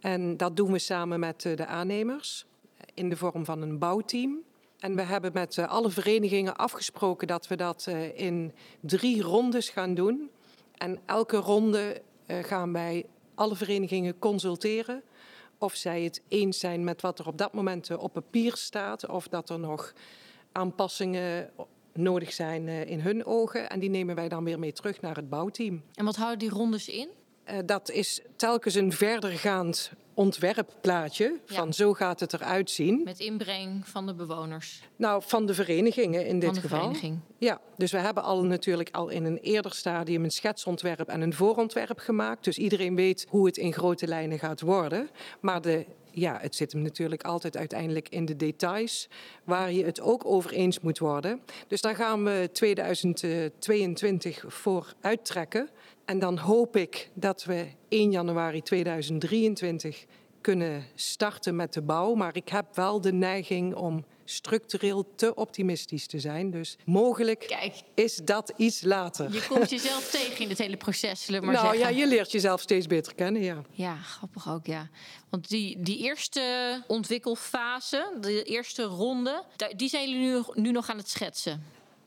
En 0.00 0.36
dat 0.36 0.56
doen 0.56 0.72
we 0.72 0.78
samen 0.78 1.20
met 1.20 1.40
de 1.42 1.66
aannemers 1.66 2.46
in 2.94 3.08
de 3.08 3.16
vorm 3.16 3.44
van 3.44 3.62
een 3.62 3.78
bouwteam. 3.78 4.38
En 4.78 4.96
we 4.96 5.02
hebben 5.02 5.30
met 5.32 5.58
alle 5.58 5.90
verenigingen 5.90 6.56
afgesproken 6.56 7.26
dat 7.26 7.48
we 7.48 7.56
dat 7.56 7.86
in 8.14 8.52
drie 8.80 9.22
rondes 9.22 9.68
gaan 9.68 9.94
doen. 9.94 10.30
En 10.76 10.98
elke 11.06 11.36
ronde 11.36 12.02
uh, 12.26 12.36
gaan 12.44 12.72
wij 12.72 13.06
alle 13.34 13.56
verenigingen 13.56 14.18
consulteren 14.18 15.02
of 15.58 15.74
zij 15.74 16.02
het 16.02 16.22
eens 16.28 16.58
zijn 16.58 16.84
met 16.84 17.00
wat 17.00 17.18
er 17.18 17.26
op 17.26 17.38
dat 17.38 17.52
moment 17.52 17.90
uh, 17.90 18.02
op 18.02 18.12
papier 18.12 18.56
staat, 18.56 19.08
of 19.08 19.28
dat 19.28 19.50
er 19.50 19.58
nog 19.58 19.92
aanpassingen 20.52 21.50
nodig 21.92 22.32
zijn 22.32 22.66
uh, 22.66 22.90
in 22.90 23.00
hun 23.00 23.24
ogen. 23.24 23.70
En 23.70 23.80
die 23.80 23.90
nemen 23.90 24.14
wij 24.14 24.28
dan 24.28 24.44
weer 24.44 24.58
mee 24.58 24.72
terug 24.72 25.00
naar 25.00 25.16
het 25.16 25.28
bouwteam. 25.28 25.82
En 25.94 26.04
wat 26.04 26.16
houden 26.16 26.38
die 26.38 26.50
rondes 26.50 26.88
in? 26.88 27.08
dat 27.64 27.90
is 27.90 28.20
telkens 28.36 28.74
een 28.74 28.92
verdergaand 28.92 29.92
ontwerpplaatje 30.16 31.40
van 31.44 31.72
zo 31.72 31.92
gaat 31.92 32.20
het 32.20 32.32
eruit 32.32 32.70
zien. 32.70 33.00
Met 33.04 33.18
inbreng 33.18 33.88
van 33.88 34.06
de 34.06 34.14
bewoners? 34.14 34.82
Nou, 34.96 35.22
van 35.26 35.46
de 35.46 35.54
verenigingen 35.54 36.26
in 36.26 36.38
dit 36.38 36.44
van 36.44 36.54
de 36.54 36.60
geval. 36.60 36.78
Vereniging. 36.78 37.18
Ja, 37.38 37.60
dus 37.76 37.92
we 37.92 37.98
hebben 37.98 38.22
al 38.22 38.44
natuurlijk 38.44 38.88
al 38.92 39.08
in 39.08 39.24
een 39.24 39.38
eerder 39.38 39.74
stadium 39.74 40.24
een 40.24 40.30
schetsontwerp 40.30 41.08
en 41.08 41.20
een 41.20 41.32
voorontwerp 41.32 41.98
gemaakt. 41.98 42.44
Dus 42.44 42.58
iedereen 42.58 42.94
weet 42.94 43.26
hoe 43.28 43.46
het 43.46 43.56
in 43.56 43.72
grote 43.72 44.06
lijnen 44.06 44.38
gaat 44.38 44.60
worden. 44.60 45.08
Maar 45.40 45.60
de, 45.60 45.86
ja, 46.10 46.38
het 46.40 46.54
zit 46.54 46.72
hem 46.72 46.82
natuurlijk 46.82 47.22
altijd 47.22 47.56
uiteindelijk 47.56 48.08
in 48.08 48.24
de 48.24 48.36
details, 48.36 49.08
waar 49.44 49.72
je 49.72 49.84
het 49.84 50.00
ook 50.00 50.24
over 50.24 50.52
eens 50.52 50.80
moet 50.80 50.98
worden. 50.98 51.40
Dus 51.68 51.80
daar 51.80 51.94
gaan 51.94 52.24
we 52.24 52.48
2022 52.52 54.44
voor 54.46 54.94
uittrekken. 55.00 55.68
En 56.06 56.18
dan 56.18 56.38
hoop 56.38 56.76
ik 56.76 57.10
dat 57.14 57.44
we 57.44 57.66
1 57.88 58.10
januari 58.10 58.62
2023 58.62 60.04
kunnen 60.40 60.84
starten 60.94 61.56
met 61.56 61.72
de 61.72 61.82
bouw. 61.82 62.14
Maar 62.14 62.36
ik 62.36 62.48
heb 62.48 62.66
wel 62.74 63.00
de 63.00 63.12
neiging 63.12 63.74
om 63.74 64.04
structureel 64.24 65.14
te 65.14 65.34
optimistisch 65.34 66.06
te 66.06 66.20
zijn. 66.20 66.50
Dus 66.50 66.76
mogelijk 66.84 67.44
Kijk. 67.46 67.74
is 67.94 68.16
dat 68.16 68.52
iets 68.56 68.82
later. 68.82 69.32
Je 69.32 69.46
komt 69.48 69.70
jezelf 69.70 70.10
tegen 70.18 70.42
in 70.42 70.48
het 70.48 70.58
hele 70.58 70.76
proces, 70.76 71.24
zullen 71.24 71.40
we 71.40 71.46
maar 71.46 71.54
nou 71.54 71.76
zeggen. 71.76 71.94
ja, 71.94 72.00
je 72.00 72.06
leert 72.06 72.32
jezelf 72.32 72.60
steeds 72.60 72.86
beter 72.86 73.14
kennen, 73.14 73.42
ja. 73.42 73.62
Ja, 73.70 73.96
grappig 73.96 74.50
ook, 74.50 74.66
ja. 74.66 74.88
Want 75.30 75.48
die, 75.48 75.82
die 75.82 75.98
eerste 75.98 76.82
ontwikkelfase, 76.86 78.16
de 78.20 78.42
eerste 78.42 78.82
ronde, 78.82 79.44
die 79.76 79.88
zijn 79.88 80.08
jullie 80.08 80.30
nu, 80.30 80.42
nu 80.54 80.70
nog 80.70 80.90
aan 80.90 80.98
het 80.98 81.08
schetsen. 81.08 81.62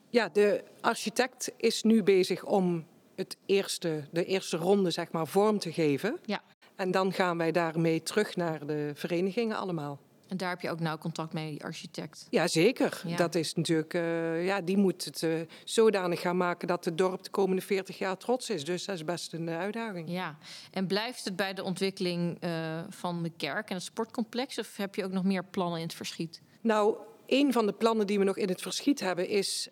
Ja, 0.09 0.29
de 0.29 0.63
architect 0.81 1.51
is 1.57 1.83
nu 1.83 2.03
bezig 2.03 2.45
om 2.45 2.85
het 3.19 3.37
eerste, 3.45 4.07
de 4.11 4.25
eerste 4.25 4.57
ronde 4.57 4.91
zeg 4.91 5.11
maar, 5.11 5.27
vorm 5.27 5.59
te 5.59 5.73
geven. 5.73 6.19
Ja. 6.25 6.41
En 6.75 6.91
dan 6.91 7.13
gaan 7.13 7.37
wij 7.37 7.51
daarmee 7.51 8.03
terug 8.03 8.35
naar 8.35 8.65
de 8.65 8.91
verenigingen 8.93 9.57
allemaal. 9.57 9.99
En 10.27 10.37
daar 10.37 10.49
heb 10.49 10.61
je 10.61 10.69
ook 10.69 10.79
nauw 10.79 10.97
contact 10.97 11.33
mee, 11.33 11.51
die 11.51 11.63
architect. 11.63 12.27
Ja, 12.29 12.47
zeker. 12.47 13.01
Ja. 13.05 13.15
Dat 13.15 13.35
is 13.35 13.53
natuurlijk, 13.53 13.93
eh, 13.93 14.45
ja, 14.45 14.61
die 14.61 14.77
moet 14.77 15.05
het 15.05 15.23
eh, 15.23 15.31
zodanig 15.63 16.21
gaan 16.21 16.37
maken 16.37 16.67
dat 16.67 16.85
het 16.85 16.97
dorp 16.97 17.23
de 17.23 17.29
komende 17.29 17.61
40 17.61 17.97
jaar 17.97 18.17
trots 18.17 18.49
is. 18.49 18.65
Dus 18.65 18.85
dat 18.85 18.95
is 18.95 19.03
best 19.03 19.33
een 19.33 19.49
eh, 19.49 19.57
uitdaging. 19.57 20.09
Ja. 20.09 20.37
En 20.71 20.87
blijft 20.87 21.25
het 21.25 21.35
bij 21.35 21.53
de 21.53 21.63
ontwikkeling 21.63 22.37
van 22.89 23.23
de 23.23 23.31
kerk 23.37 23.69
en 23.69 23.75
het 23.75 23.83
sportcomplex? 23.83 24.59
Of 24.59 24.77
heb 24.77 24.95
je 24.95 25.05
ook 25.05 25.11
nog 25.11 25.23
meer 25.23 25.43
plannen 25.43 25.79
in 25.79 25.85
het 25.85 25.95
verschiet? 25.95 26.41
Nou, 26.61 26.95
een 27.25 27.53
van 27.53 27.65
de 27.65 27.73
plannen 27.73 28.07
die 28.07 28.19
we 28.19 28.25
nog 28.25 28.37
in 28.37 28.49
het 28.49 28.61
verschiet 28.61 28.99
hebben 28.99 29.27
is... 29.27 29.69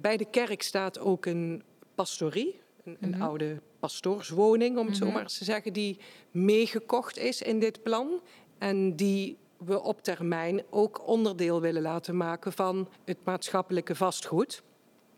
bij 0.00 0.16
de 0.16 0.30
kerk 0.30 0.62
staat 0.62 0.98
ook 0.98 1.26
een 1.26 1.62
pastorie. 1.94 2.60
Een, 2.84 2.96
een 3.00 3.22
oude 3.22 3.60
pastoorswoning, 3.78 4.78
om 4.78 4.86
het 4.86 4.96
zo 4.96 5.10
maar 5.10 5.22
eens 5.22 5.38
te 5.38 5.44
zeggen... 5.44 5.72
die 5.72 5.98
meegekocht 6.30 7.18
is 7.18 7.42
in 7.42 7.58
dit 7.58 7.82
plan. 7.82 8.20
En 8.58 8.96
die 8.96 9.36
we 9.56 9.82
op 9.82 10.02
termijn 10.02 10.62
ook 10.70 11.06
onderdeel 11.06 11.60
willen 11.60 11.82
laten 11.82 12.16
maken... 12.16 12.52
van 12.52 12.88
het 13.04 13.18
maatschappelijke 13.24 13.94
vastgoed. 13.94 14.62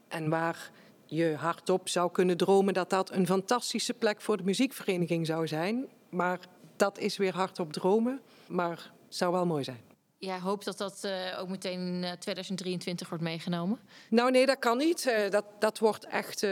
En 0.09 0.29
waar 0.29 0.71
je 1.05 1.35
hardop 1.35 1.89
zou 1.89 2.11
kunnen 2.11 2.37
dromen 2.37 2.75
dat 2.75 2.91
dat 2.91 3.13
een 3.13 3.27
fantastische 3.27 3.95
plek 3.95 4.21
voor 4.21 4.37
de 4.37 4.45
muziekvereniging 4.45 5.27
zou 5.27 5.47
zijn. 5.47 5.87
Maar 6.09 6.41
dat 6.77 6.99
is 6.99 7.17
weer 7.17 7.35
hardop 7.35 7.73
dromen. 7.73 8.21
Maar 8.47 8.93
het 9.07 9.17
zou 9.17 9.33
wel 9.33 9.47
mooi 9.47 9.65
zijn. 9.65 9.96
Ja, 10.19 10.41
hoop 10.41 10.65
dat 10.65 10.79
dat 10.79 11.05
eh, 11.05 11.39
ook 11.41 11.49
meteen 11.49 11.81
in 11.81 12.05
eh, 12.05 12.13
2023 12.13 13.09
wordt 13.09 13.25
meegenomen. 13.25 13.81
Nou 14.11 14.31
nee, 14.31 14.47
dat 14.47 14.59
kan 14.59 14.79
niet. 14.79 15.07
Eh, 15.07 15.31
dat, 15.31 15.45
dat 15.59 15.79
wordt 15.79 16.07
echt 16.07 16.47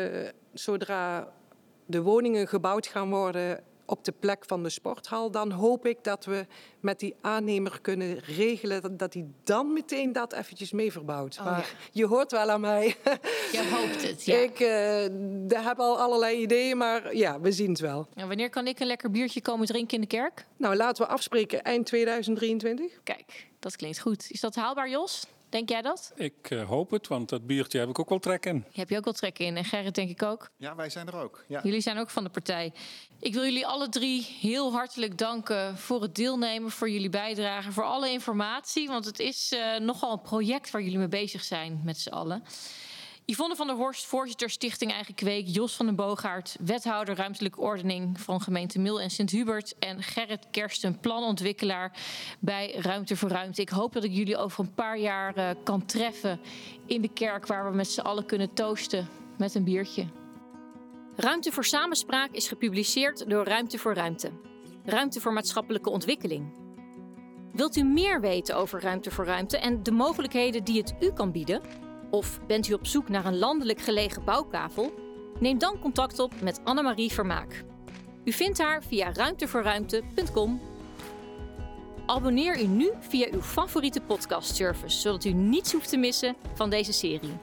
zodra 0.53 1.33
de 1.87 2.03
woningen 2.03 2.49
gebouwd 2.49 2.87
gaan 2.87 3.11
worden 3.11 3.65
op 3.87 4.05
de 4.05 4.13
plek 4.13 4.45
van 4.47 4.63
de 4.63 4.69
sporthal, 4.69 5.31
dan 5.31 5.51
hoop 5.51 5.87
ik 5.87 6.05
dat 6.05 6.25
we 6.25 6.47
met 6.81 6.99
die 6.99 7.15
aannemer 7.21 7.81
kunnen 7.81 8.19
regelen 8.19 8.97
dat, 8.97 9.15
hij 9.15 9.27
dan 9.45 9.73
meteen 9.73 10.13
dat 10.13 10.33
eventjes 10.33 10.73
mee 10.73 10.93
verbouwt. 10.93 11.37
Oh, 11.39 11.45
maar 11.45 11.75
je 11.93 12.07
hoort 12.07 12.31
wel 12.31 12.51
aan 12.51 12.61
mij. 12.61 12.97
Jij 13.53 13.71
hoopt 13.71 14.03
het, 14.03 14.25
ja. 14.27 14.37
Ik 14.37 14.61
eh, 14.61 15.65
heb 15.65 15.79
al 15.79 15.99
allerlei 15.99 16.41
ideeën, 16.41 16.77
maar 16.77 17.17
ja, 17.17 17.41
we 17.41 17.53
zien 17.53 17.71
het 17.71 17.81
wel. 17.81 18.07
En 18.15 18.29
wanneer 18.29 18.51
kan 18.51 18.67
ik 18.67 18.81
een 18.81 18.87
lekker 18.87 19.11
biertje 19.11 19.41
komen 19.41 19.67
drinken 19.67 19.95
in 19.95 20.01
de 20.01 20.07
kerk? 20.07 20.47
Nou, 20.57 20.77
laten 20.77 21.07
we 21.07 21.13
afspreken 21.13 21.63
eind 21.63 21.87
2023. 21.87 23.01
Kijk, 23.03 23.47
dat 23.59 23.77
klinkt 23.77 24.01
goed. 24.01 24.27
Is 24.31 24.41
dat 24.41 24.55
haalbaar, 24.55 24.91
Jos? 24.91 25.27
Denk 25.55 25.69
jij 25.69 25.83
dat? 25.83 26.13
Ik 26.17 26.51
eh, 26.51 26.69
hoop 26.69 26.91
het, 26.91 27.09
want 27.09 27.29
dat 27.29 27.47
biertje 27.47 27.79
heb 27.79 27.89
ik 27.89 27.99
ook 27.99 28.09
wel 28.09 28.19
trek 28.19 28.47
in. 28.47 28.65
Heb 28.73 28.89
je 28.89 28.97
ook 28.97 29.05
wel 29.05 29.13
trek 29.13 29.39
in. 29.39 29.57
En 29.57 29.65
Gerrit 29.65 29.95
denk 29.95 30.11
ik 30.11 30.23
ook. 30.23 30.51
Ja, 30.57 30.75
wij 30.75 30.91
zijn 30.91 31.07
er 31.07 31.17
ook. 31.17 31.45
Ja. 31.49 31.61
Jullie 31.63 31.81
zijn 31.81 31.99
ook 31.99 32.11
van 32.11 32.25
de 32.25 32.31
partij. 32.31 32.73
Ik 33.21 33.35
wil 33.35 33.45
jullie 33.45 33.67
alle 33.67 33.89
drie 33.89 34.23
heel 34.41 34.73
hartelijk 34.73 35.19
danken 35.19 35.79
voor 35.79 36.03
het 36.03 36.15
deelnemen, 36.15 36.71
voor 36.71 36.91
jullie 36.91 37.09
bijdrage, 37.09 37.73
voor 37.73 37.85
alle 37.85 38.11
informatie. 38.11 38.89
Want 38.89 39.05
het 39.05 39.19
is 39.19 39.53
eh, 39.53 39.81
nogal 39.81 40.13
een 40.13 40.21
project 40.21 40.71
waar 40.71 40.83
jullie 40.83 40.99
mee 40.99 41.09
bezig 41.09 41.45
zijn 41.45 41.81
met 41.85 41.99
z'n 41.99 42.09
allen. 42.11 42.45
Yvonne 43.27 43.57
van 43.57 43.67
der 43.67 43.77
Horst, 43.77 44.07
voorzitter 44.07 44.51
Stichting 44.51 44.93
Eigen 44.93 45.15
Kweek. 45.15 45.47
Jos 45.47 45.77
van 45.77 45.87
den 45.87 45.97
Boogaard, 45.97 46.57
wethouder 46.61 47.17
ruimtelijke 47.17 47.61
ordening 47.61 48.21
van 48.21 48.41
gemeente 48.41 48.79
Mil 48.79 49.01
en 49.01 49.11
Sint-Hubert. 49.11 49.79
En 49.79 50.03
Gerrit 50.03 50.47
Kersten, 50.51 51.01
planontwikkelaar 51.01 51.93
bij 52.41 52.75
Ruimte 52.77 53.17
voor 53.17 53.29
Ruimte. 53.29 53.61
Ik 53.61 53.69
hoop 53.69 53.93
dat 53.93 54.05
ik 54.05 54.13
jullie 54.13 54.37
over 54.37 54.65
een 54.65 54.75
paar 54.75 54.99
jaar 54.99 55.35
eh, 55.35 55.51
kan 55.63 55.87
treffen 55.87 56.41
in 56.87 57.01
de 57.01 57.09
kerk 57.09 57.47
waar 57.47 57.71
we 57.71 57.77
met 57.77 57.89
z'n 57.89 58.01
allen 58.01 58.27
kunnen 58.27 58.55
toosten 58.55 59.09
met 59.39 59.55
een 59.55 59.65
biertje. 59.65 60.07
Ruimte 61.17 61.53
voor 61.53 61.65
Samenspraak 61.65 62.31
is 62.31 62.49
gepubliceerd 62.49 63.31
door 63.31 63.45
Ruimte 63.45 63.79
voor 63.79 63.95
Ruimte. 63.95 64.31
Ruimte 64.85 65.21
voor 65.21 65.33
maatschappelijke 65.33 65.91
ontwikkeling. 65.91 66.53
Wilt 67.53 67.77
u 67.77 67.83
meer 67.83 68.21
weten 68.21 68.57
over 68.57 68.81
Ruimte 68.81 69.11
voor 69.11 69.25
Ruimte 69.25 69.59
en 69.59 69.83
de 69.83 69.93
mogelijkheden 69.93 70.65
die 70.65 70.81
het 70.81 70.95
u 71.01 71.13
kan 71.13 71.33
bieden? 71.33 71.85
Of 72.15 72.41
bent 72.47 72.69
u 72.69 72.73
op 72.73 72.87
zoek 72.87 73.09
naar 73.09 73.25
een 73.25 73.39
landelijk 73.39 73.81
gelegen 73.81 74.25
bouwkavel? 74.25 74.95
Neem 75.41 75.59
dan 75.59 75.79
contact 75.79 76.19
op 76.19 76.41
met 76.41 76.61
Annemarie 76.65 77.13
Vermaak. 77.13 77.65
U 78.25 78.33
vindt 78.33 78.59
haar 78.59 78.83
via 78.83 79.13
ruimtevoorruimte.com. 79.13 80.61
Abonneer 82.07 82.61
u 82.61 82.67
nu 82.67 82.91
via 83.01 83.29
uw 83.31 83.41
favoriete 83.41 84.01
podcastservice, 84.01 85.01
zodat 85.01 85.25
u 85.25 85.33
niets 85.33 85.73
hoeft 85.73 85.89
te 85.89 85.97
missen 85.97 86.37
van 86.55 86.71
deze 86.71 86.93
serie. 86.93 87.37